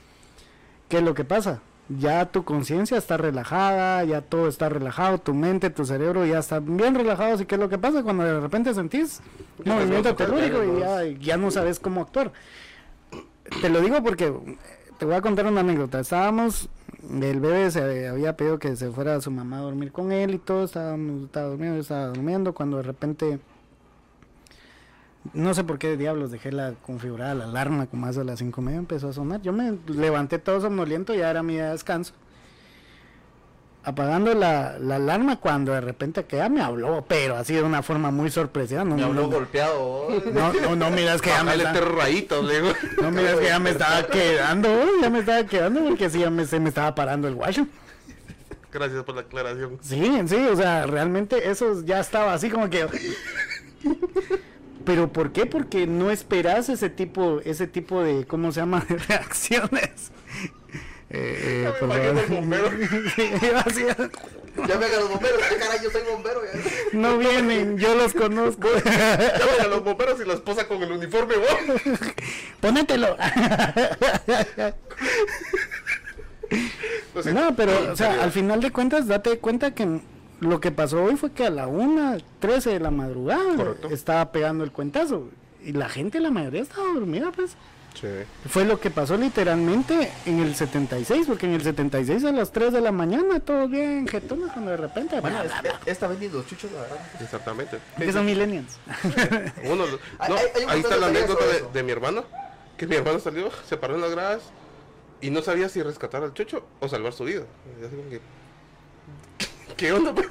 ¿Qué 0.89 0.97
es 0.97 1.03
lo 1.03 1.13
que 1.13 1.23
pasa? 1.23 1.61
Ya 1.87 2.25
tu 2.25 2.43
conciencia 2.43 2.97
está 2.97 3.17
relajada, 3.17 4.03
ya 4.03 4.21
todo 4.21 4.47
está 4.47 4.69
relajado, 4.69 5.17
tu 5.17 5.33
mente, 5.33 5.69
tu 5.69 5.85
cerebro 5.85 6.25
ya 6.25 6.39
están 6.39 6.77
bien 6.77 6.95
relajados. 6.95 7.41
¿Y 7.41 7.45
qué 7.45 7.55
es 7.55 7.61
lo 7.61 7.69
que 7.69 7.77
pasa 7.77 8.03
cuando 8.03 8.23
de 8.23 8.39
repente 8.39 8.73
sentís 8.73 9.21
movimiento 9.63 10.15
telúrico 10.15 10.63
y 10.63 10.79
ya 10.79 11.03
ya, 11.19 11.37
no 11.37 11.51
sabes 11.51 11.79
cómo 11.79 12.01
actuar? 12.01 12.31
Te 13.61 13.69
lo 13.69 13.81
digo 13.81 14.01
porque 14.03 14.33
te 15.01 15.05
voy 15.05 15.15
a 15.15 15.21
contar 15.21 15.47
una 15.47 15.61
anécdota. 15.61 15.99
Estábamos, 15.99 16.69
el 17.09 17.39
bebé 17.39 17.71
se 17.71 18.07
había 18.07 18.37
pedido 18.37 18.59
que 18.59 18.75
se 18.75 18.91
fuera 18.91 19.19
su 19.19 19.31
mamá 19.31 19.57
a 19.57 19.61
dormir 19.61 19.91
con 19.91 20.11
él 20.11 20.35
y 20.35 20.37
todo, 20.37 20.65
estábamos, 20.65 21.23
estaba 21.23 21.47
durmiendo, 21.47 21.77
yo 21.77 21.81
estaba 21.81 22.07
durmiendo, 22.09 22.53
cuando 22.53 22.77
de 22.77 22.83
repente 22.83 23.39
no 25.33 25.55
sé 25.55 25.63
por 25.63 25.79
qué 25.79 25.97
diablos 25.97 26.29
dejé 26.29 26.51
la 26.51 26.75
configurada 26.85 27.33
la 27.33 27.45
alarma 27.45 27.87
como 27.87 28.05
hace 28.05 28.19
a 28.19 28.23
las 28.23 28.37
cinco 28.37 28.61
y 28.61 28.65
media 28.65 28.77
empezó 28.77 29.09
a 29.09 29.13
sonar. 29.13 29.41
Yo 29.41 29.51
me 29.53 29.75
levanté 29.87 30.37
todo 30.37 30.61
somnoliento, 30.61 31.15
ya 31.15 31.31
era 31.31 31.41
mi 31.41 31.55
descanso. 31.55 32.13
Apagando 33.83 34.35
la, 34.35 34.77
la 34.79 34.97
alarma 34.97 35.37
cuando 35.39 35.71
de 35.71 35.81
repente 35.81 36.23
que 36.25 36.37
ya 36.37 36.49
me 36.49 36.61
habló, 36.61 37.03
pero 37.07 37.35
así 37.35 37.55
de 37.55 37.63
una 37.63 37.81
forma 37.81 38.11
muy 38.11 38.29
sorpresiva. 38.29 38.83
No, 38.83 38.95
Me 38.95 39.03
habló 39.03 39.23
no, 39.23 39.29
golpeado. 39.29 40.07
no, 40.31 40.53
no, 40.53 40.75
no 40.75 40.91
miras 40.91 41.19
que 41.19 41.29
ya 41.29 41.43
me 41.43 41.55
está- 41.55 41.73
le 41.73 42.61
digo. 42.61 42.73
no 43.01 43.09
miras 43.11 43.39
que 43.39 43.45
ya 43.45 43.57
me 43.59 43.71
estaba 43.71 44.05
quedando, 44.11 44.69
ya 45.01 45.09
me 45.09 45.19
estaba 45.19 45.43
quedando 45.45 45.83
porque 45.83 46.09
sí 46.11 46.19
ya 46.19 46.29
me, 46.29 46.45
se 46.45 46.59
me 46.59 46.69
estaba 46.69 46.93
parando 46.93 47.27
el 47.27 47.33
guacho. 47.33 47.65
Gracias 48.71 49.03
por 49.03 49.15
la 49.15 49.21
aclaración. 49.21 49.79
Sí, 49.81 50.21
sí, 50.27 50.35
o 50.35 50.55
sea, 50.55 50.85
realmente 50.85 51.49
eso 51.49 51.81
ya 51.83 51.99
estaba 51.99 52.33
así 52.35 52.49
como 52.51 52.69
que... 52.69 52.85
Pero 54.85 55.11
¿por 55.11 55.31
qué? 55.31 55.45
Porque 55.45 55.85
no 55.87 56.09
esperas 56.11 56.69
ese 56.69 56.89
tipo, 56.89 57.39
ese 57.45 57.67
tipo 57.67 58.03
de, 58.03 58.25
¿cómo 58.25 58.51
se 58.51 58.61
llama? 58.61 58.83
De 58.89 58.97
reacciones. 58.97 60.11
Eh, 61.13 61.61
Ya 61.63 61.69
eh, 61.69 61.73
me 61.73 61.79
por 61.79 61.89
imagino 61.89 62.07
favor. 62.07 62.23
el 62.23 62.29
bombero. 62.35 62.69
Sí, 63.15 63.29
así, 63.65 63.85
Ya 64.67 64.77
me 64.77 64.85
hagan 64.85 64.99
los 65.01 65.09
bomberos, 65.09 65.41
¿qué 65.49 65.55
caray? 65.57 65.79
Yo 65.83 65.89
soy 65.91 66.01
bombero. 66.11 66.41
ya. 66.45 66.59
no 66.93 67.17
vienen, 67.17 67.77
yo 67.77 67.95
los 67.95 68.13
conozco. 68.13 68.67
Llaman 68.85 69.61
a 69.61 69.67
los 69.67 69.83
bomberos 69.83 70.21
y 70.21 70.25
la 70.25 70.33
esposa 70.35 70.67
con 70.67 70.81
el 70.81 70.91
uniforme, 70.91 71.35
vos. 71.37 71.81
Ponételo. 72.61 73.15
No, 77.33 77.55
pero, 77.55 77.91
o 77.91 77.95
sea, 77.95 78.23
al 78.23 78.31
final 78.31 78.61
de 78.61 78.71
cuentas, 78.71 79.07
date 79.07 79.37
cuenta 79.39 79.71
que 79.73 79.99
lo 80.39 80.59
que 80.59 80.71
pasó 80.71 81.03
hoy 81.03 81.15
fue 81.15 81.31
que 81.31 81.45
a 81.45 81.49
la 81.49 81.67
1, 81.67 82.17
13 82.39 82.71
de 82.71 82.79
la 82.79 82.91
madrugada 82.91 83.55
Correcto. 83.55 83.89
estaba 83.89 84.31
pegando 84.31 84.63
el 84.63 84.71
cuentazo. 84.71 85.29
Y 85.63 85.73
la 85.73 85.87
gente, 85.89 86.19
la 86.19 86.31
mayoría 86.31 86.61
estaba 86.61 86.87
dormida, 86.93 87.31
pues. 87.35 87.51
Sí. 87.99 88.07
Fue 88.49 88.65
lo 88.65 88.79
que 88.79 88.89
pasó 88.89 89.15
literalmente 89.17 90.11
en 90.25 90.39
el 90.39 90.55
76, 90.55 91.27
porque 91.27 91.45
en 91.45 91.53
el 91.53 91.61
76 91.61 92.23
a 92.23 92.31
las 92.31 92.51
3 92.51 92.73
de 92.73 92.81
la 92.81 92.91
mañana, 92.91 93.39
todos 93.39 93.69
bien 93.69 94.07
jetones, 94.07 94.51
cuando 94.53 94.71
de 94.71 94.77
repente... 94.77 95.19
Bueno, 95.19 95.37
bla, 95.43 95.45
es- 95.45 95.61
bla, 95.61 95.71
bla, 95.73 95.79
esta 95.85 96.07
vez 96.07 96.19
ni 96.19 96.29
los 96.29 96.47
chuchos, 96.47 96.71
la 96.71 96.81
verdad. 96.81 96.97
Exactamente. 97.19 97.77
que 97.97 98.11
son 98.13 98.25
millennials. 98.25 98.77
Uno, 99.65 99.83
Hay- 100.19 100.29
no, 100.29 100.35
hay- 100.37 100.45
hay 100.55 100.63
un 100.63 100.69
ahí 100.69 100.79
está 100.79 100.97
la 100.97 101.07
anécdota 101.07 101.43
de, 101.73 101.83
mi 101.83 101.91
hermano. 101.91 102.23
Que 102.77 102.87
mi 102.87 102.95
hermano 102.95 103.19
salió, 103.19 103.49
se 103.67 103.77
paró 103.77 103.95
en 103.95 104.01
las 104.01 104.11
gradas 104.11 104.41
y 105.19 105.29
no 105.29 105.41
sabía 105.43 105.69
si 105.69 105.83
rescatar 105.83 106.23
al 106.23 106.33
chucho 106.33 106.65
o 106.79 106.87
salvar 106.87 107.13
su 107.13 107.25
vida. 107.25 107.43
Que, 108.09 108.21
¿Qué 109.77 109.91
onda? 109.91 110.13
pues? 110.15 110.27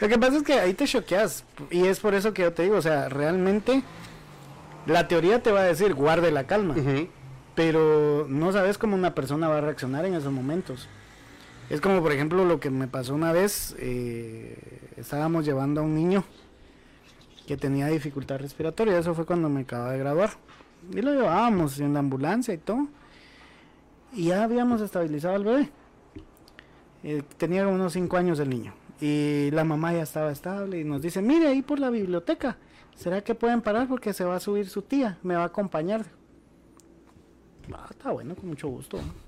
Lo 0.00 0.08
que 0.08 0.18
pasa 0.18 0.36
es 0.36 0.42
que 0.42 0.52
ahí 0.54 0.74
te 0.74 0.84
choqueas, 0.86 1.44
y 1.70 1.86
es 1.86 2.00
por 2.00 2.12
eso 2.14 2.34
que 2.34 2.42
yo 2.42 2.52
te 2.52 2.64
digo, 2.64 2.76
o 2.76 2.82
sea, 2.82 3.08
realmente 3.08 3.82
la 4.86 5.08
teoría 5.08 5.42
te 5.42 5.52
va 5.52 5.60
a 5.60 5.64
decir, 5.64 5.94
guarde 5.94 6.30
la 6.30 6.46
calma. 6.46 6.74
Pero 7.54 8.26
no 8.28 8.52
sabes 8.52 8.78
cómo 8.78 8.96
una 8.96 9.14
persona 9.14 9.48
va 9.48 9.58
a 9.58 9.60
reaccionar 9.62 10.04
en 10.04 10.14
esos 10.14 10.32
momentos. 10.32 10.88
Es 11.68 11.80
como 11.80 12.00
por 12.00 12.12
ejemplo 12.12 12.44
lo 12.44 12.60
que 12.60 12.70
me 12.70 12.86
pasó 12.86 13.14
una 13.14 13.32
vez, 13.32 13.74
eh, 13.78 14.56
estábamos 14.96 15.44
llevando 15.44 15.80
a 15.80 15.84
un 15.84 15.96
niño 15.96 16.22
que 17.46 17.56
tenía 17.56 17.88
dificultad 17.88 18.38
respiratoria, 18.38 18.98
eso 18.98 19.14
fue 19.14 19.26
cuando 19.26 19.48
me 19.48 19.62
acababa 19.62 19.92
de 19.92 19.98
graduar, 19.98 20.30
y 20.92 21.00
lo 21.02 21.12
llevábamos 21.12 21.78
en 21.80 21.94
la 21.94 22.00
ambulancia 22.00 22.54
y 22.54 22.58
todo, 22.58 22.86
y 24.12 24.26
ya 24.26 24.44
habíamos 24.44 24.80
estabilizado 24.80 25.34
al 25.34 25.44
bebé. 25.44 25.70
Eh, 27.02 27.22
tenía 27.36 27.66
unos 27.66 27.92
5 27.92 28.16
años 28.16 28.38
el 28.38 28.50
niño, 28.50 28.72
y 29.00 29.50
la 29.50 29.64
mamá 29.64 29.92
ya 29.92 30.02
estaba 30.02 30.30
estable 30.30 30.80
y 30.80 30.84
nos 30.84 31.02
dice, 31.02 31.20
mire 31.20 31.48
ahí 31.48 31.62
por 31.62 31.80
la 31.80 31.90
biblioteca, 31.90 32.58
¿será 32.96 33.22
que 33.22 33.34
pueden 33.34 33.62
parar 33.62 33.88
porque 33.88 34.12
se 34.12 34.24
va 34.24 34.36
a 34.36 34.40
subir 34.40 34.68
su 34.68 34.82
tía? 34.82 35.18
Me 35.22 35.36
va 35.36 35.42
a 35.42 35.46
acompañar. 35.46 36.06
Ah, 37.72 37.86
está 37.90 38.10
bueno, 38.10 38.34
con 38.34 38.48
mucho 38.48 38.68
gusto. 38.68 38.96
¿no? 38.98 39.26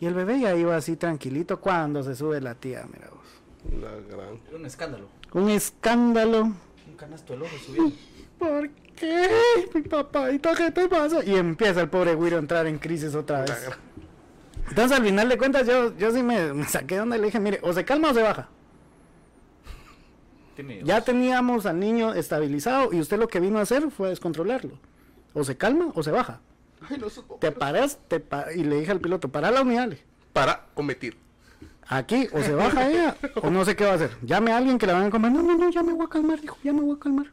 Y 0.00 0.06
el 0.06 0.14
bebé 0.14 0.40
ya 0.40 0.54
iba 0.54 0.76
así 0.76 0.96
tranquilito 0.96 1.60
cuando 1.60 2.02
se 2.02 2.14
sube 2.14 2.40
la 2.40 2.54
tía, 2.54 2.86
mira 2.92 3.08
vos. 3.10 3.80
La 3.80 3.92
gran. 4.14 4.40
Un 4.54 4.66
escándalo. 4.66 5.08
Un 5.32 5.48
escándalo. 5.50 6.42
Un 6.42 6.96
canasto 6.96 7.32
de 7.32 7.38
lojo 7.38 7.56
subiendo. 7.64 7.96
¿Por 8.38 8.68
qué? 8.96 9.28
Mi 9.74 9.82
papadito, 9.82 10.52
¿qué 10.54 10.70
te 10.70 10.88
pasa? 10.88 11.24
Y 11.24 11.34
empieza 11.36 11.80
el 11.80 11.88
pobre 11.88 12.16
Guiro 12.16 12.36
a 12.36 12.40
entrar 12.40 12.66
en 12.66 12.78
crisis 12.78 13.14
otra 13.14 13.42
vez. 13.42 13.70
Entonces 14.68 14.98
al 14.98 15.04
final 15.04 15.28
de 15.28 15.38
cuentas 15.38 15.66
yo, 15.66 15.96
yo 15.96 16.10
sí 16.10 16.22
me, 16.22 16.52
me 16.52 16.64
saqué 16.64 16.96
de 16.96 17.00
donde 17.00 17.18
le 17.18 17.26
dije, 17.26 17.38
mire, 17.38 17.60
o 17.62 17.72
se 17.72 17.84
calma 17.84 18.10
o 18.10 18.14
se 18.14 18.22
baja. 18.22 18.48
Tiene 20.54 20.82
Ya 20.84 21.00
teníamos 21.02 21.66
al 21.66 21.78
niño 21.80 22.14
estabilizado 22.14 22.92
y 22.92 23.00
usted 23.00 23.18
lo 23.18 23.28
que 23.28 23.40
vino 23.40 23.58
a 23.58 23.62
hacer 23.62 23.90
fue 23.90 24.08
descontrolarlo. 24.10 24.78
O 25.32 25.44
se 25.44 25.56
calma 25.56 25.90
o 25.94 26.02
se 26.02 26.10
baja. 26.10 26.40
Ay, 26.88 26.98
no 26.98 27.08
supo. 27.10 27.36
Te 27.40 27.50
paras 27.50 27.98
te 28.08 28.20
pa- 28.20 28.52
y 28.54 28.62
le 28.64 28.78
dije 28.80 28.92
al 28.92 29.00
piloto, 29.00 29.28
para 29.28 29.50
la 29.50 29.62
unidad. 29.62 29.88
le. 29.88 29.98
Para 30.32 30.66
cometer. 30.74 31.16
Aquí, 31.86 32.28
o 32.32 32.40
se 32.42 32.54
baja 32.54 32.88
ella, 32.90 33.16
o 33.42 33.50
no 33.50 33.64
sé 33.64 33.76
qué 33.76 33.84
va 33.84 33.92
a 33.92 33.94
hacer. 33.94 34.10
Llame 34.22 34.52
a 34.52 34.56
alguien 34.56 34.78
que 34.78 34.86
la 34.86 34.94
van 34.94 35.04
a 35.04 35.10
comer. 35.10 35.30
No, 35.32 35.42
no, 35.42 35.56
no, 35.56 35.70
ya 35.70 35.82
me 35.82 35.92
voy 35.92 36.06
a 36.06 36.08
calmar, 36.08 36.40
dijo, 36.40 36.56
ya 36.64 36.72
me 36.72 36.80
voy 36.80 36.96
a 36.96 36.98
calmar. 36.98 37.26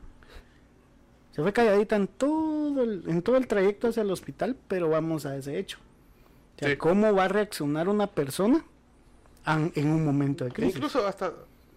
Se 1.31 1.41
fue 1.41 1.53
calladita 1.53 1.95
en 1.95 2.07
todo 2.07 2.83
el, 2.83 3.03
en 3.07 3.21
todo 3.21 3.37
el 3.37 3.47
trayecto 3.47 3.87
hacia 3.87 4.01
el 4.01 4.11
hospital, 4.11 4.57
pero 4.67 4.89
vamos 4.89 5.25
a 5.25 5.37
ese 5.37 5.57
hecho. 5.57 5.77
O 6.57 6.59
sea, 6.59 6.69
Sí. 6.69 6.75
¿cómo 6.77 7.13
va 7.15 7.25
a 7.25 7.27
reaccionar 7.29 7.87
una 7.87 8.07
persona 8.07 8.63
en 9.45 9.89
un 9.91 10.03
momento 10.05 10.43
de 10.43 10.51
crisis? 10.51 10.75
Incluso 10.75 11.07
hasta 11.07 11.31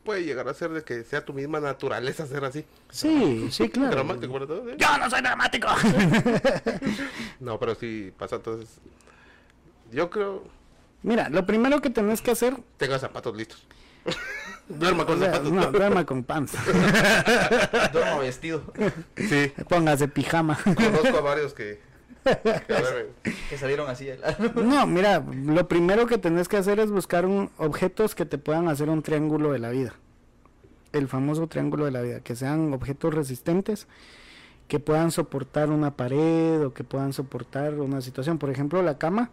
puede 0.04 0.24
llegar 0.24 0.48
a 0.48 0.54
ser 0.54 0.70
de 0.70 0.82
que 0.82 1.02
sea 1.04 1.24
tu 1.24 1.32
misma 1.32 1.58
naturaleza 1.60 2.26
ser 2.26 2.44
así. 2.44 2.64
Sí, 2.90 3.48
sí, 3.50 3.68
claro. 3.70 3.90
Dramático 3.90 4.32
para 4.32 4.46
todos. 4.46 4.68
¿eh? 4.72 4.76
Yo 4.78 4.98
no 4.98 5.10
soy 5.10 5.20
dramático. 5.22 5.68
No, 7.40 7.58
pero 7.58 7.74
sí 7.74 8.12
pasa 8.16 8.36
entonces. 8.36 8.78
Yo 9.90 10.08
creo. 10.10 10.44
Mira, 11.02 11.28
lo 11.28 11.44
primero 11.44 11.80
que 11.82 11.90
tenés 11.90 12.22
que 12.22 12.30
hacer. 12.30 12.56
Tenga 12.76 12.98
zapatos 12.98 13.36
listos. 13.36 13.66
Duerma 14.68 15.04
con 15.04 15.16
o 15.16 15.18
sea, 15.18 15.32
zapatos. 15.32 15.52
no, 15.52 15.72
duerma 15.72 16.06
con 16.06 16.24
pants. 16.24 16.52
Duermo 17.92 18.20
vestido. 18.20 18.62
Sí. 19.16 19.52
Póngase 19.68 20.08
pijama. 20.08 20.58
Conozco 20.64 21.18
a 21.18 21.20
varios 21.20 21.52
que. 21.52 21.80
que 23.50 23.58
salieron 23.58 23.88
así. 23.88 24.08
No, 24.54 24.86
mira, 24.86 25.20
lo 25.20 25.68
primero 25.68 26.06
que 26.06 26.18
tenés 26.18 26.48
que 26.48 26.56
hacer 26.56 26.80
es 26.80 26.90
buscar 26.90 27.26
un, 27.26 27.50
objetos 27.58 28.14
que 28.14 28.24
te 28.24 28.38
puedan 28.38 28.68
hacer 28.68 28.88
un 28.88 29.02
triángulo 29.02 29.52
de 29.52 29.58
la 29.58 29.70
vida. 29.70 29.94
El 30.92 31.08
famoso 31.08 31.46
triángulo 31.48 31.84
de 31.84 31.90
la 31.90 32.02
vida, 32.02 32.20
que 32.20 32.36
sean 32.36 32.72
objetos 32.72 33.12
resistentes, 33.12 33.86
que 34.68 34.78
puedan 34.80 35.10
soportar 35.10 35.70
una 35.70 35.96
pared 35.96 36.64
o 36.64 36.72
que 36.72 36.84
puedan 36.84 37.12
soportar 37.12 37.74
una 37.74 38.00
situación. 38.00 38.38
Por 38.38 38.50
ejemplo, 38.50 38.82
la 38.82 38.96
cama, 38.96 39.30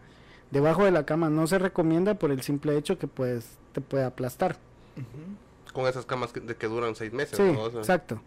debajo 0.49 0.83
de 0.83 0.91
la 0.91 1.05
cama 1.05 1.29
no 1.29 1.47
se 1.47 1.59
recomienda 1.59 2.15
por 2.15 2.31
el 2.31 2.41
simple 2.41 2.77
hecho 2.77 2.97
que 2.97 3.07
pues 3.07 3.45
te 3.73 3.81
puede 3.81 4.03
aplastar. 4.03 4.57
Con 5.71 5.87
esas 5.87 6.05
camas 6.05 6.33
que, 6.33 6.41
de 6.41 6.55
que 6.55 6.67
duran 6.67 6.95
seis 6.95 7.13
meses. 7.13 7.37
Sí, 7.37 7.43
¿no? 7.43 7.61
O 7.61 7.71
sea, 7.71 7.79
exacto. 7.79 8.21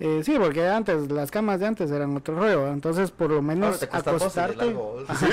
Eh, 0.00 0.22
sí, 0.24 0.36
porque 0.38 0.66
antes, 0.68 1.10
las 1.10 1.30
camas 1.30 1.58
de 1.58 1.66
antes 1.66 1.90
eran 1.90 2.16
otro 2.16 2.36
rollo, 2.38 2.68
entonces 2.68 3.10
por 3.10 3.30
lo 3.30 3.42
menos 3.42 3.82
acostarte. 3.82 4.76
Ajá. 5.08 5.26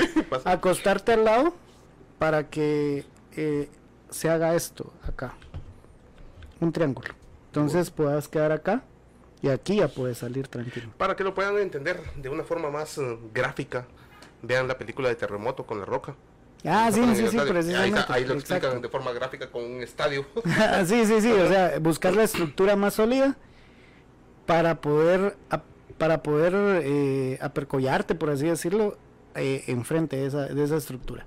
Acostarte 0.44 1.12
al 1.12 1.24
lado 1.24 1.54
para 2.18 2.48
que 2.48 3.04
eh, 3.36 3.68
se 4.10 4.28
haga 4.28 4.54
esto 4.54 4.92
acá, 5.06 5.34
un 6.60 6.72
triángulo. 6.72 7.14
Entonces 7.46 7.90
puedas 7.90 8.26
quedar 8.28 8.50
acá 8.52 8.82
y 9.40 9.48
aquí 9.48 9.76
ya 9.76 9.88
puedes 9.88 10.18
salir 10.18 10.48
tranquilo. 10.48 10.90
Para 10.98 11.14
que 11.14 11.22
lo 11.22 11.32
puedan 11.34 11.56
entender 11.58 12.00
de 12.16 12.28
una 12.28 12.42
forma 12.42 12.68
más 12.70 12.98
eh, 12.98 13.18
gráfica, 13.32 13.86
vean 14.42 14.66
la 14.66 14.76
película 14.76 15.08
de 15.08 15.14
Terremoto 15.14 15.64
con 15.64 15.78
la 15.78 15.84
roca. 15.84 16.14
Ah, 16.64 16.90
sí, 16.92 17.00
sí, 17.14 17.28
sí. 17.28 17.38
Ahí, 17.38 17.48
precisamente. 17.48 18.00
está- 18.00 18.14
ahí 18.14 18.24
lo 18.24 18.34
explican 18.34 18.56
exacto. 18.56 18.80
de 18.80 18.88
forma 18.88 19.12
gráfica 19.12 19.48
con 19.48 19.62
un 19.62 19.82
estadio. 19.82 20.26
sí, 20.86 21.06
sí, 21.06 21.20
sí, 21.20 21.30
o 21.30 21.46
sea, 21.48 21.78
buscar 21.78 22.14
la 22.14 22.24
estructura 22.24 22.74
más 22.74 22.94
sólida 22.94 23.36
para 24.46 24.80
poder 24.80 25.36
para 25.98 26.22
poder 26.22 26.52
eh, 26.84 27.38
apercollarte, 27.40 28.14
por 28.14 28.28
así 28.30 28.46
decirlo, 28.46 28.98
eh, 29.34 29.64
enfrente 29.66 30.16
de 30.16 30.26
esa, 30.26 30.46
de 30.46 30.62
esa 30.62 30.76
estructura. 30.76 31.24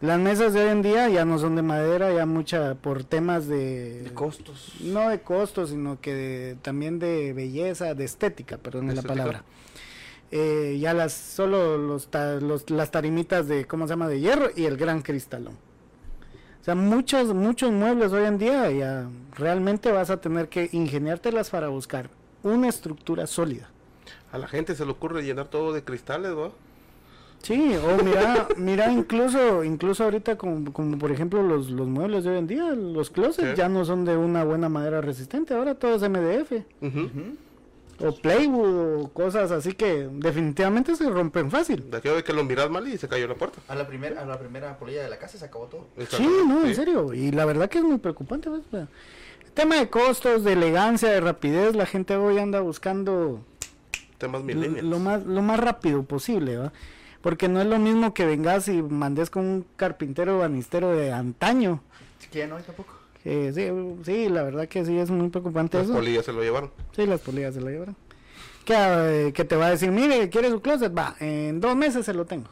Las 0.00 0.20
mesas 0.20 0.52
de 0.52 0.60
hoy 0.62 0.68
en 0.70 0.82
día 0.82 1.08
ya 1.08 1.24
no 1.24 1.38
son 1.38 1.56
de 1.56 1.62
madera, 1.62 2.12
ya 2.12 2.26
mucha 2.26 2.74
por 2.76 3.02
temas 3.02 3.48
de, 3.48 4.02
De 4.02 4.12
costos. 4.12 4.74
no 4.82 5.08
de 5.08 5.20
costos, 5.20 5.70
sino 5.70 6.00
que 6.00 6.14
de- 6.14 6.54
también 6.62 6.98
de 7.00 7.32
belleza, 7.32 7.94
de 7.94 8.04
estética, 8.04 8.58
perdón 8.58 8.90
es 8.90 8.94
la 8.96 9.00
Estética. 9.00 9.14
palabra. 9.24 9.44
Eh, 10.30 10.76
ya 10.80 10.92
las 10.92 11.12
solo 11.12 11.76
los, 11.78 12.08
ta- 12.08 12.34
los- 12.40 12.68
las 12.70 12.90
tarimitas 12.90 13.48
de 13.48 13.64
cómo 13.64 13.86
se 13.86 13.94
llama 13.94 14.06
de 14.08 14.20
hierro 14.20 14.48
y 14.54 14.66
el 14.66 14.76
gran 14.76 15.00
cristalón. 15.02 15.56
O 16.66 16.68
sea, 16.68 16.74
muchos 16.74 17.32
muchos 17.32 17.70
muebles 17.70 18.10
hoy 18.10 18.24
en 18.24 18.38
día 18.38 18.68
ya 18.72 19.08
realmente 19.38 19.92
vas 19.92 20.10
a 20.10 20.20
tener 20.20 20.48
que 20.48 20.68
ingeniártelas 20.72 21.48
para 21.48 21.68
buscar 21.68 22.10
una 22.42 22.68
estructura 22.68 23.28
sólida. 23.28 23.70
A 24.32 24.38
la 24.38 24.48
gente 24.48 24.74
se 24.74 24.84
le 24.84 24.90
ocurre 24.90 25.22
llenar 25.22 25.46
todo 25.46 25.72
de 25.72 25.84
cristales, 25.84 26.32
¿no? 26.32 26.50
Sí, 27.40 27.76
o 27.76 28.02
mira, 28.02 28.48
mira 28.56 28.92
incluso, 28.92 29.62
incluso 29.62 30.02
ahorita 30.02 30.36
como, 30.36 30.72
como 30.72 30.98
por 30.98 31.12
ejemplo 31.12 31.40
los, 31.40 31.70
los 31.70 31.86
muebles 31.86 32.24
de 32.24 32.30
hoy 32.30 32.38
en 32.38 32.48
día, 32.48 32.70
los 32.72 33.10
closets 33.10 33.56
ya 33.56 33.68
no 33.68 33.84
son 33.84 34.04
de 34.04 34.16
una 34.16 34.42
buena 34.42 34.68
madera 34.68 35.00
resistente, 35.00 35.54
ahora 35.54 35.76
todo 35.76 35.94
es 35.94 36.02
MDF. 36.02 36.50
Ujú. 36.82 37.36
O 38.00 38.12
playwood 38.14 39.02
o 39.04 39.08
cosas 39.12 39.50
así 39.50 39.72
que 39.72 40.08
definitivamente 40.12 40.94
se 40.96 41.08
rompen 41.08 41.50
fácil. 41.50 41.90
De 41.90 41.96
aquello 41.98 42.16
de 42.16 42.24
que 42.24 42.32
lo 42.32 42.44
miras 42.44 42.68
mal 42.70 42.86
y 42.86 42.98
se 42.98 43.08
cayó 43.08 43.26
la 43.28 43.34
puerta. 43.34 43.60
A 43.68 43.74
la 43.74 43.86
primera, 43.86 44.22
a 44.22 44.26
la 44.26 44.38
primera 44.38 44.78
polilla 44.78 45.02
de 45.02 45.08
la 45.10 45.18
casa 45.18 45.38
se 45.38 45.44
acabó 45.44 45.66
todo. 45.66 45.86
Sí, 46.10 46.28
no, 46.46 46.64
en 46.66 46.74
serio. 46.74 47.12
Y 47.14 47.30
la 47.32 47.44
verdad 47.44 47.68
que 47.68 47.78
es 47.78 47.84
muy 47.84 47.98
preocupante. 47.98 48.50
pues, 48.50 48.62
el 49.44 49.52
tema 49.54 49.76
de 49.76 49.88
costos, 49.88 50.44
de 50.44 50.52
elegancia, 50.52 51.10
de 51.10 51.20
rapidez, 51.20 51.74
la 51.74 51.86
gente 51.86 52.16
hoy 52.16 52.38
anda 52.38 52.60
buscando 52.60 53.40
Temas 54.18 54.40
lo, 54.42 54.46
millennials. 54.46 54.82
lo 54.84 54.98
más 54.98 55.24
lo 55.24 55.42
más 55.42 55.58
rápido 55.60 56.02
posible, 56.02 56.56
¿va? 56.58 56.72
Porque 57.22 57.48
no 57.48 57.60
es 57.60 57.66
lo 57.66 57.78
mismo 57.78 58.14
que 58.14 58.24
vengas 58.26 58.68
y 58.68 58.82
mandes 58.82 59.30
con 59.30 59.44
un 59.44 59.66
carpintero 59.76 60.38
banistero 60.38 60.90
de 60.96 61.12
antaño. 61.12 61.80
Que 62.30 62.40
ya 62.40 62.46
no 62.46 62.56
hay 62.56 62.62
tampoco. 62.62 62.95
Que 63.26 63.52
sí, 63.52 64.04
sí, 64.04 64.28
la 64.28 64.44
verdad 64.44 64.68
que 64.68 64.84
sí 64.84 64.96
es 64.96 65.10
muy 65.10 65.28
preocupante 65.30 65.78
Las 65.78 65.86
eso. 65.86 65.94
polillas 65.94 66.24
se 66.24 66.32
lo 66.32 66.42
llevaron. 66.42 66.70
Sí, 66.94 67.06
las 67.06 67.20
polillas 67.20 67.54
se 67.54 67.60
la 67.60 67.70
llevaron. 67.72 67.96
Que, 68.64 68.74
eh, 68.76 69.32
que 69.32 69.44
te 69.44 69.56
va 69.56 69.66
a 69.66 69.70
decir, 69.70 69.90
mire, 69.90 70.28
¿quiere 70.30 70.48
su 70.48 70.60
closet? 70.60 70.96
Va, 70.96 71.16
en 71.18 71.60
dos 71.60 71.74
meses 71.74 72.06
se 72.06 72.14
lo 72.14 72.24
tengo. 72.24 72.46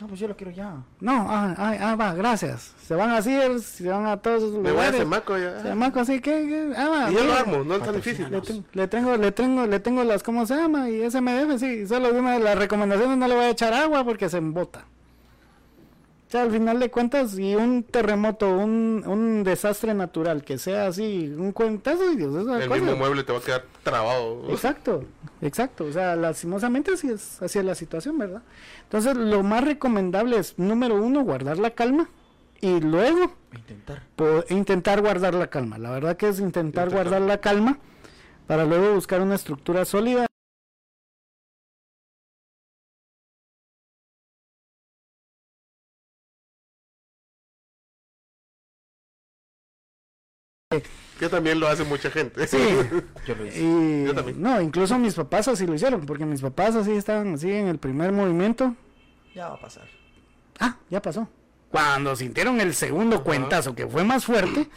No, 0.00 0.06
pues 0.06 0.18
yo 0.18 0.26
lo 0.28 0.34
quiero 0.34 0.52
ya. 0.52 0.76
No, 1.00 1.26
ah, 1.28 1.54
ah, 1.58 1.76
ah, 1.78 1.96
va, 1.96 2.14
gracias. 2.14 2.72
Se 2.86 2.94
van 2.94 3.10
a 3.10 3.20
Sears, 3.20 3.62
se 3.62 3.90
van 3.90 4.06
a 4.06 4.16
todos 4.16 4.38
esos 4.44 4.52
Me 4.54 4.60
voy 4.60 4.68
a 4.70 4.72
lugares. 4.72 5.00
Semaco 5.00 5.36
ya. 5.36 5.60
Se 5.60 5.68
llama 5.68 5.92
así 5.94 6.20
que, 6.20 6.72
ah, 6.78 6.88
va, 6.88 7.10
Y 7.10 7.14
yo 7.16 7.24
lo 7.24 7.34
armo, 7.34 7.62
no 7.62 7.74
es 7.74 7.82
tan 7.82 7.94
difícil. 7.96 8.30
Le, 8.30 8.40
ten- 8.40 8.64
le 8.72 8.88
tengo, 8.88 9.16
le 9.18 9.32
tengo, 9.32 9.66
le 9.66 9.80
tengo 9.80 10.02
las, 10.04 10.22
¿cómo 10.22 10.46
se 10.46 10.54
llama? 10.56 10.88
Y 10.88 11.02
SMF, 11.10 11.58
sí, 11.58 11.86
solo 11.86 12.10
de 12.10 12.20
una 12.20 12.32
de 12.32 12.40
las 12.40 12.56
recomendaciones 12.56 13.18
no 13.18 13.28
le 13.28 13.34
voy 13.34 13.44
a 13.44 13.50
echar 13.50 13.74
agua 13.74 14.02
porque 14.02 14.30
se 14.30 14.38
embota. 14.38 14.86
O 16.30 16.32
sea, 16.32 16.42
al 16.42 16.52
final 16.52 16.78
de 16.78 16.92
cuentas, 16.92 17.36
y 17.36 17.56
un 17.56 17.82
terremoto, 17.82 18.48
un, 18.56 19.02
un 19.04 19.42
desastre 19.42 19.94
natural 19.94 20.44
que 20.44 20.58
sea 20.58 20.86
así, 20.86 21.34
un 21.36 21.50
cuentazo, 21.50 22.12
y 22.12 22.14
Dios, 22.14 22.32
El 22.36 22.44
cosa. 22.46 22.68
mismo 22.68 22.94
mueble 22.94 23.24
te 23.24 23.32
va 23.32 23.38
a 23.40 23.42
quedar 23.42 23.64
trabado. 23.82 24.48
Exacto, 24.48 25.02
exacto. 25.42 25.86
O 25.86 25.92
sea, 25.92 26.14
lastimosamente 26.14 26.92
así 26.92 27.10
es, 27.10 27.42
así 27.42 27.58
es 27.58 27.64
la 27.64 27.74
situación, 27.74 28.16
¿verdad? 28.16 28.42
Entonces, 28.84 29.16
lo 29.16 29.42
más 29.42 29.64
recomendable 29.64 30.38
es, 30.38 30.56
número 30.56 31.02
uno, 31.02 31.24
guardar 31.24 31.58
la 31.58 31.70
calma 31.70 32.08
y 32.60 32.78
luego 32.78 33.32
Intentar. 33.52 34.04
po- 34.14 34.44
intentar 34.50 35.00
guardar 35.00 35.34
la 35.34 35.48
calma. 35.48 35.78
La 35.78 35.90
verdad 35.90 36.16
que 36.16 36.28
es 36.28 36.38
intentar 36.38 36.84
Intentar. 36.84 36.90
guardar 36.92 37.22
la 37.22 37.38
calma 37.38 37.78
para 38.46 38.64
luego 38.66 38.94
buscar 38.94 39.20
una 39.20 39.34
estructura 39.34 39.84
sólida. 39.84 40.26
Que 51.20 51.28
también 51.28 51.60
lo 51.60 51.68
hace 51.68 51.84
mucha 51.84 52.10
gente. 52.10 52.46
Sí. 52.46 52.56
Yo 53.26 53.34
lo 53.34 53.44
hice. 53.46 53.60
Y, 53.60 54.06
Yo 54.06 54.14
también. 54.14 54.40
no, 54.40 54.58
incluso 54.58 54.98
mis 54.98 55.14
papás 55.14 55.48
así 55.48 55.66
lo 55.66 55.74
hicieron, 55.74 56.06
porque 56.06 56.24
mis 56.24 56.40
papás 56.40 56.74
así 56.74 56.92
estaban 56.92 57.34
así 57.34 57.52
en 57.52 57.68
el 57.68 57.76
primer 57.76 58.10
movimiento. 58.10 58.74
Ya 59.34 59.50
va 59.50 59.56
a 59.56 59.60
pasar. 59.60 59.84
Ah, 60.58 60.78
ya 60.88 61.02
pasó. 61.02 61.28
Cuando 61.70 62.16
sintieron 62.16 62.58
el 62.62 62.72
segundo 62.72 63.16
Ajá. 63.16 63.24
cuentazo 63.24 63.74
que 63.74 63.86
fue 63.86 64.02
más 64.02 64.24
fuerte, 64.24 64.70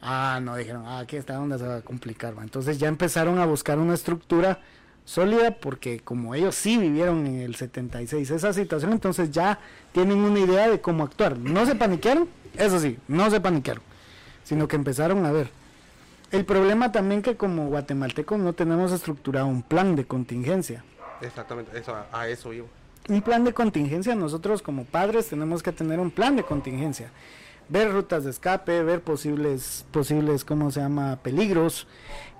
ah, 0.00 0.38
no, 0.40 0.54
dijeron, 0.54 0.84
ah, 0.86 1.00
aquí 1.00 1.16
está 1.16 1.34
donde 1.34 1.58
se 1.58 1.66
va 1.66 1.78
a 1.78 1.82
complicar. 1.82 2.38
va. 2.38 2.44
Entonces 2.44 2.78
ya 2.78 2.86
empezaron 2.86 3.40
a 3.40 3.44
buscar 3.46 3.80
una 3.80 3.94
estructura 3.94 4.60
sólida 5.04 5.50
porque 5.50 5.98
como 5.98 6.36
ellos 6.36 6.54
sí 6.54 6.78
vivieron 6.78 7.26
en 7.26 7.40
el 7.40 7.56
76 7.56 8.30
esa 8.30 8.52
situación, 8.52 8.92
entonces 8.92 9.32
ya 9.32 9.58
tienen 9.90 10.18
una 10.18 10.38
idea 10.38 10.68
de 10.70 10.80
cómo 10.80 11.02
actuar. 11.02 11.36
No 11.36 11.66
se 11.66 11.74
paniquearon, 11.74 12.28
eso 12.56 12.78
sí, 12.78 12.98
no 13.08 13.28
se 13.30 13.40
paniquearon, 13.40 13.82
sino 14.44 14.68
que 14.68 14.76
empezaron 14.76 15.26
a 15.26 15.32
ver. 15.32 15.61
El 16.32 16.44
problema 16.44 16.90
también 16.92 17.22
que 17.22 17.36
como 17.36 17.66
guatemaltecos 17.68 18.38
no 18.38 18.52
tenemos 18.54 18.90
estructurado 18.92 19.46
un 19.46 19.62
plan 19.62 19.94
de 19.96 20.04
contingencia. 20.06 20.82
Exactamente, 21.20 21.78
eso, 21.78 21.94
a, 22.10 22.28
eso 22.28 22.52
iba. 22.52 22.66
Un 23.08 23.20
plan 23.22 23.44
de 23.44 23.52
contingencia, 23.52 24.14
nosotros 24.14 24.62
como 24.62 24.84
padres 24.84 25.28
tenemos 25.28 25.62
que 25.62 25.72
tener 25.72 26.00
un 26.00 26.10
plan 26.10 26.34
de 26.36 26.42
contingencia. 26.42 27.10
Ver 27.68 27.92
rutas 27.92 28.24
de 28.24 28.30
escape, 28.30 28.82
ver 28.82 29.02
posibles, 29.02 29.84
posibles, 29.92 30.44
¿cómo 30.44 30.70
se 30.70 30.80
llama? 30.80 31.16
Peligros 31.22 31.86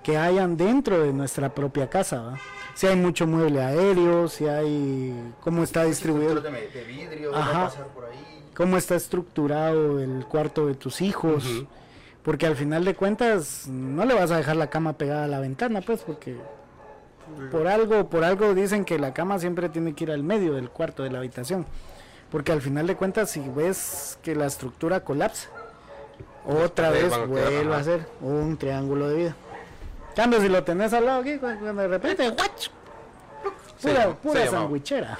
que 0.03 0.17
hayan 0.17 0.57
dentro 0.57 0.99
de 1.01 1.13
nuestra 1.13 1.53
propia 1.53 1.89
casa. 1.89 2.21
¿va? 2.21 2.39
Si 2.75 2.87
hay 2.87 2.95
mucho 2.95 3.25
mueble 3.25 3.61
aéreo, 3.61 4.27
si 4.27 4.47
hay, 4.47 5.13
cómo 5.41 5.63
está 5.63 5.83
distribuido, 5.85 6.37
Estructuras 6.37 6.73
de, 6.73 6.79
de 6.79 6.85
vidrio, 6.85 7.35
Ajá. 7.35 7.51
va 7.51 7.61
a 7.65 7.69
pasar 7.69 7.87
por 7.87 8.05
ahí. 8.05 8.43
cómo 8.55 8.77
está 8.77 8.95
estructurado 8.95 9.99
el 9.99 10.25
cuarto 10.25 10.67
de 10.67 10.75
tus 10.75 11.01
hijos. 11.01 11.45
Porque 12.23 12.45
al 12.45 12.55
final 12.55 12.85
de 12.85 12.95
cuentas 12.95 13.67
no 13.67 14.05
le 14.05 14.13
vas 14.13 14.31
a 14.31 14.37
dejar 14.37 14.55
la 14.55 14.69
cama 14.69 14.93
pegada 14.93 15.25
a 15.25 15.27
la 15.27 15.39
ventana, 15.39 15.81
pues, 15.81 16.01
porque 16.01 16.37
por 17.51 17.67
algo, 17.67 18.09
por 18.09 18.23
algo 18.23 18.53
dicen 18.53 18.85
que 18.85 18.97
la 18.99 19.13
cama 19.13 19.39
siempre 19.39 19.69
tiene 19.69 19.93
que 19.93 20.05
ir 20.05 20.11
al 20.11 20.23
medio 20.23 20.53
del 20.53 20.69
cuarto 20.69 21.03
de 21.03 21.09
la 21.09 21.19
habitación. 21.19 21.65
Porque 22.31 22.51
al 22.51 22.61
final 22.61 22.87
de 22.87 22.95
cuentas, 22.95 23.29
si 23.29 23.41
ves 23.41 24.17
que 24.23 24.35
la 24.35 24.45
estructura 24.45 25.01
colapsa, 25.01 25.49
otra 26.45 26.87
paredes 26.89 27.11
vez 27.17 27.27
vuelve 27.27 27.75
a 27.75 27.83
ser 27.83 28.07
un 28.21 28.57
triángulo 28.57 29.09
de 29.09 29.15
vida. 29.15 29.35
Cambio, 30.15 30.39
si 30.41 30.49
lo 30.49 30.63
tenés 30.63 30.93
al 30.93 31.05
lado 31.05 31.21
aquí, 31.21 31.37
cu- 31.37 31.47
cu- 31.59 31.65
de 31.73 31.87
repente, 31.87 32.29
¡guach! 32.37 32.67
Pura, 33.81 34.13
pura 34.15 34.47
sandwichera. 34.47 35.17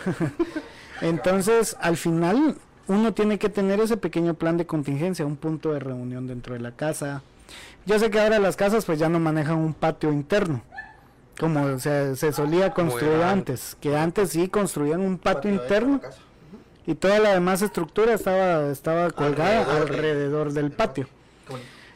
Entonces, 1.02 1.76
al 1.82 1.98
final, 1.98 2.56
uno 2.88 3.14
tiene 3.14 3.40
que 3.40 3.50
tener 3.50 3.80
ese 3.80 3.98
pequeño 3.98 4.34
plan 4.34 4.58
de 4.58 4.66
contingencia, 4.66 5.26
un 5.26 5.38
punto 5.38 5.72
de 5.74 5.80
reunión 5.80 6.28
dentro 6.28 6.54
de 6.54 6.60
la 6.60 6.72
casa. 6.72 7.22
Yo 7.86 8.00
sé 8.00 8.10
que 8.10 8.20
ahora 8.20 8.40
las 8.40 8.56
casas 8.56 8.86
pues 8.86 9.00
ya 9.00 9.10
no 9.10 9.20
manejan 9.20 9.58
un 9.58 9.74
patio 9.74 10.12
interno, 10.12 10.62
como 11.40 11.80
se, 11.80 12.16
se 12.16 12.32
solía 12.34 12.72
construir 12.74 13.22
antes, 13.24 13.78
que 13.82 13.96
antes 13.96 14.30
sí 14.30 14.48
construían 14.48 15.02
un 15.02 15.18
patio 15.18 15.52
interno, 15.52 16.00
y 16.86 16.96
toda 16.96 17.20
la 17.20 17.34
demás 17.34 17.62
estructura 17.62 18.14
estaba, 18.14 18.70
estaba 18.70 19.10
colgada 19.12 19.62
Alrededor 19.62 19.90
de- 19.90 19.96
alrededor 19.96 20.54
del 20.54 20.72
patio. 20.72 21.08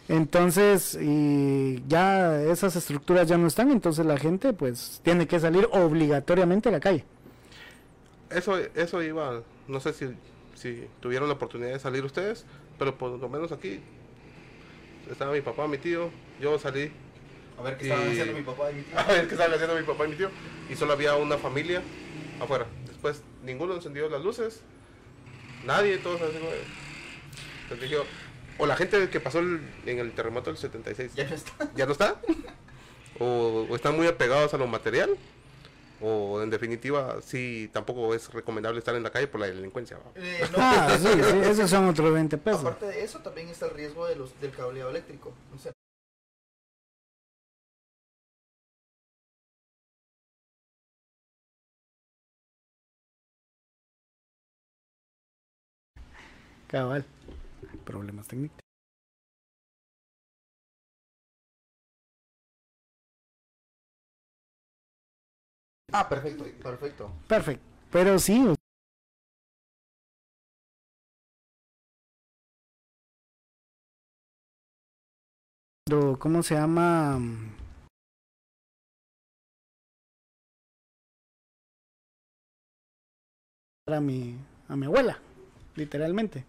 Entonces, 0.09 0.97
y 1.01 1.83
ya 1.89 2.41
esas 2.43 2.75
estructuras 2.77 3.27
ya 3.27 3.37
no 3.37 3.47
están, 3.47 3.71
entonces 3.71 4.05
la 4.05 4.17
gente 4.17 4.53
pues 4.53 5.01
tiene 5.03 5.27
que 5.27 5.37
salir 5.39 5.67
obligatoriamente 5.73 6.69
a 6.69 6.71
la 6.71 6.79
calle. 6.79 7.03
Eso, 8.29 8.57
eso 8.75 9.01
iba, 9.03 9.41
no 9.67 9.79
sé 9.81 9.91
si, 9.93 10.05
si 10.57 10.87
tuvieron 10.99 11.27
la 11.27 11.35
oportunidad 11.35 11.71
de 11.71 11.79
salir 11.79 12.03
ustedes, 12.03 12.45
pero 12.79 12.97
por 12.97 13.11
lo 13.19 13.29
menos 13.29 13.51
aquí 13.51 13.79
estaba 15.09 15.31
mi 15.31 15.41
papá, 15.41 15.67
mi 15.67 15.77
tío, 15.77 16.09
yo 16.41 16.57
salí 16.59 16.91
A 17.57 17.61
ver 17.63 17.77
qué 17.77 17.83
estaban 17.85 18.07
Y- 18.07 18.11
haciendo 18.11 18.33
mi 18.33 18.43
papá 18.43 18.71
y 18.71 18.75
mi 18.75 18.81
tío. 18.83 18.99
a 18.99 19.03
ver 19.03 19.27
qué 19.27 19.33
estaban 19.35 19.53
haciendo 19.53 19.75
mi 19.75 19.83
papá 19.83 20.05
y 20.05 20.09
mi 20.09 20.15
tío, 20.15 20.29
y 20.69 20.75
solo 20.75 20.93
había 20.93 21.15
una 21.15 21.37
familia 21.37 21.81
afuera. 22.41 22.65
Después 22.87 23.21
ninguno 23.43 23.75
encendió 23.75 24.09
las 24.09 24.21
luces, 24.23 24.61
nadie, 25.65 25.97
todos 25.99 26.21
así 26.21 26.37
como 26.37 26.51
de- 26.51 26.61
Entonces 27.63 27.89
dije, 27.89 28.01
o 28.59 28.65
la 28.65 28.75
gente 28.75 29.09
que 29.09 29.19
pasó 29.19 29.39
el- 29.39 29.61
en 29.85 29.99
el 29.99 30.11
terremoto 30.13 30.49
del 30.49 30.57
76, 30.57 31.13
Ya 31.15 31.27
no 31.29 31.35
está. 31.35 31.71
¿ya 31.75 31.85
no 31.85 31.91
está? 31.91 32.19
O, 33.19 33.65
o 33.67 33.75
están 33.75 33.95
muy 33.95 34.05
apegados 34.05 34.53
a 34.53 34.57
lo 34.59 34.67
material, 34.67 35.09
o 36.01 36.41
en 36.41 36.49
definitiva, 36.49 37.21
sí, 37.21 37.69
tampoco 37.73 38.13
es 38.13 38.31
recomendable 38.33 38.79
estar 38.79 38.95
en 38.95 39.03
la 39.03 39.09
calle 39.11 39.27
por 39.27 39.41
la 39.41 39.47
delincuencia. 39.47 39.97
Eh, 40.15 40.41
no, 40.51 40.57
Ah, 40.59 40.97
sí, 40.99 41.07
sí, 41.13 41.37
esos 41.43 41.69
son 41.69 41.87
otros 41.89 42.13
20 42.13 42.37
pesos. 42.37 42.61
Aparte 42.61 42.85
de 42.87 43.03
eso, 43.03 43.19
también 43.19 43.49
está 43.49 43.65
el 43.67 43.73
riesgo 43.73 44.05
de 44.07 44.15
los, 44.15 44.39
del 44.39 44.51
cableado 44.51 44.89
eléctrico. 44.89 45.33
O 45.55 45.57
sea, 45.57 45.71
Cabal. 56.67 57.05
Problemas 57.85 58.27
técnicos. 58.27 58.66
Ah, 65.99 66.09
perfecto, 66.09 66.43
perfecto. 66.61 67.11
Perfecto. 67.27 67.63
Pero 67.91 68.19
sí. 68.19 68.53
¿Cómo 76.19 76.43
se 76.43 76.55
llama? 76.55 77.19
A 83.87 84.01
mi, 84.01 84.35
a 84.67 84.75
mi 84.75 84.85
abuela, 84.85 85.17
literalmente. 85.75 86.43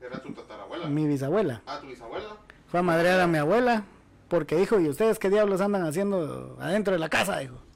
Era 0.00 0.22
tu 0.22 0.32
tatarabuela. 0.32 0.86
Mi 0.86 1.06
bisabuela. 1.06 1.62
Ah, 1.66 1.78
tu 1.80 1.86
bisabuela. 1.86 2.36
Fue 2.66 2.80
a 2.80 2.82
madrear 2.82 3.20
a 3.20 3.26
mi 3.26 3.38
abuela 3.38 3.84
porque 4.28 4.56
dijo, 4.56 4.78
¿y 4.78 4.88
ustedes 4.88 5.18
qué 5.18 5.30
diablos 5.30 5.62
andan 5.62 5.86
haciendo 5.86 6.58
adentro 6.60 6.92
de 6.92 6.98
la 6.98 7.08
casa? 7.08 7.38
Dijo. 7.38 7.67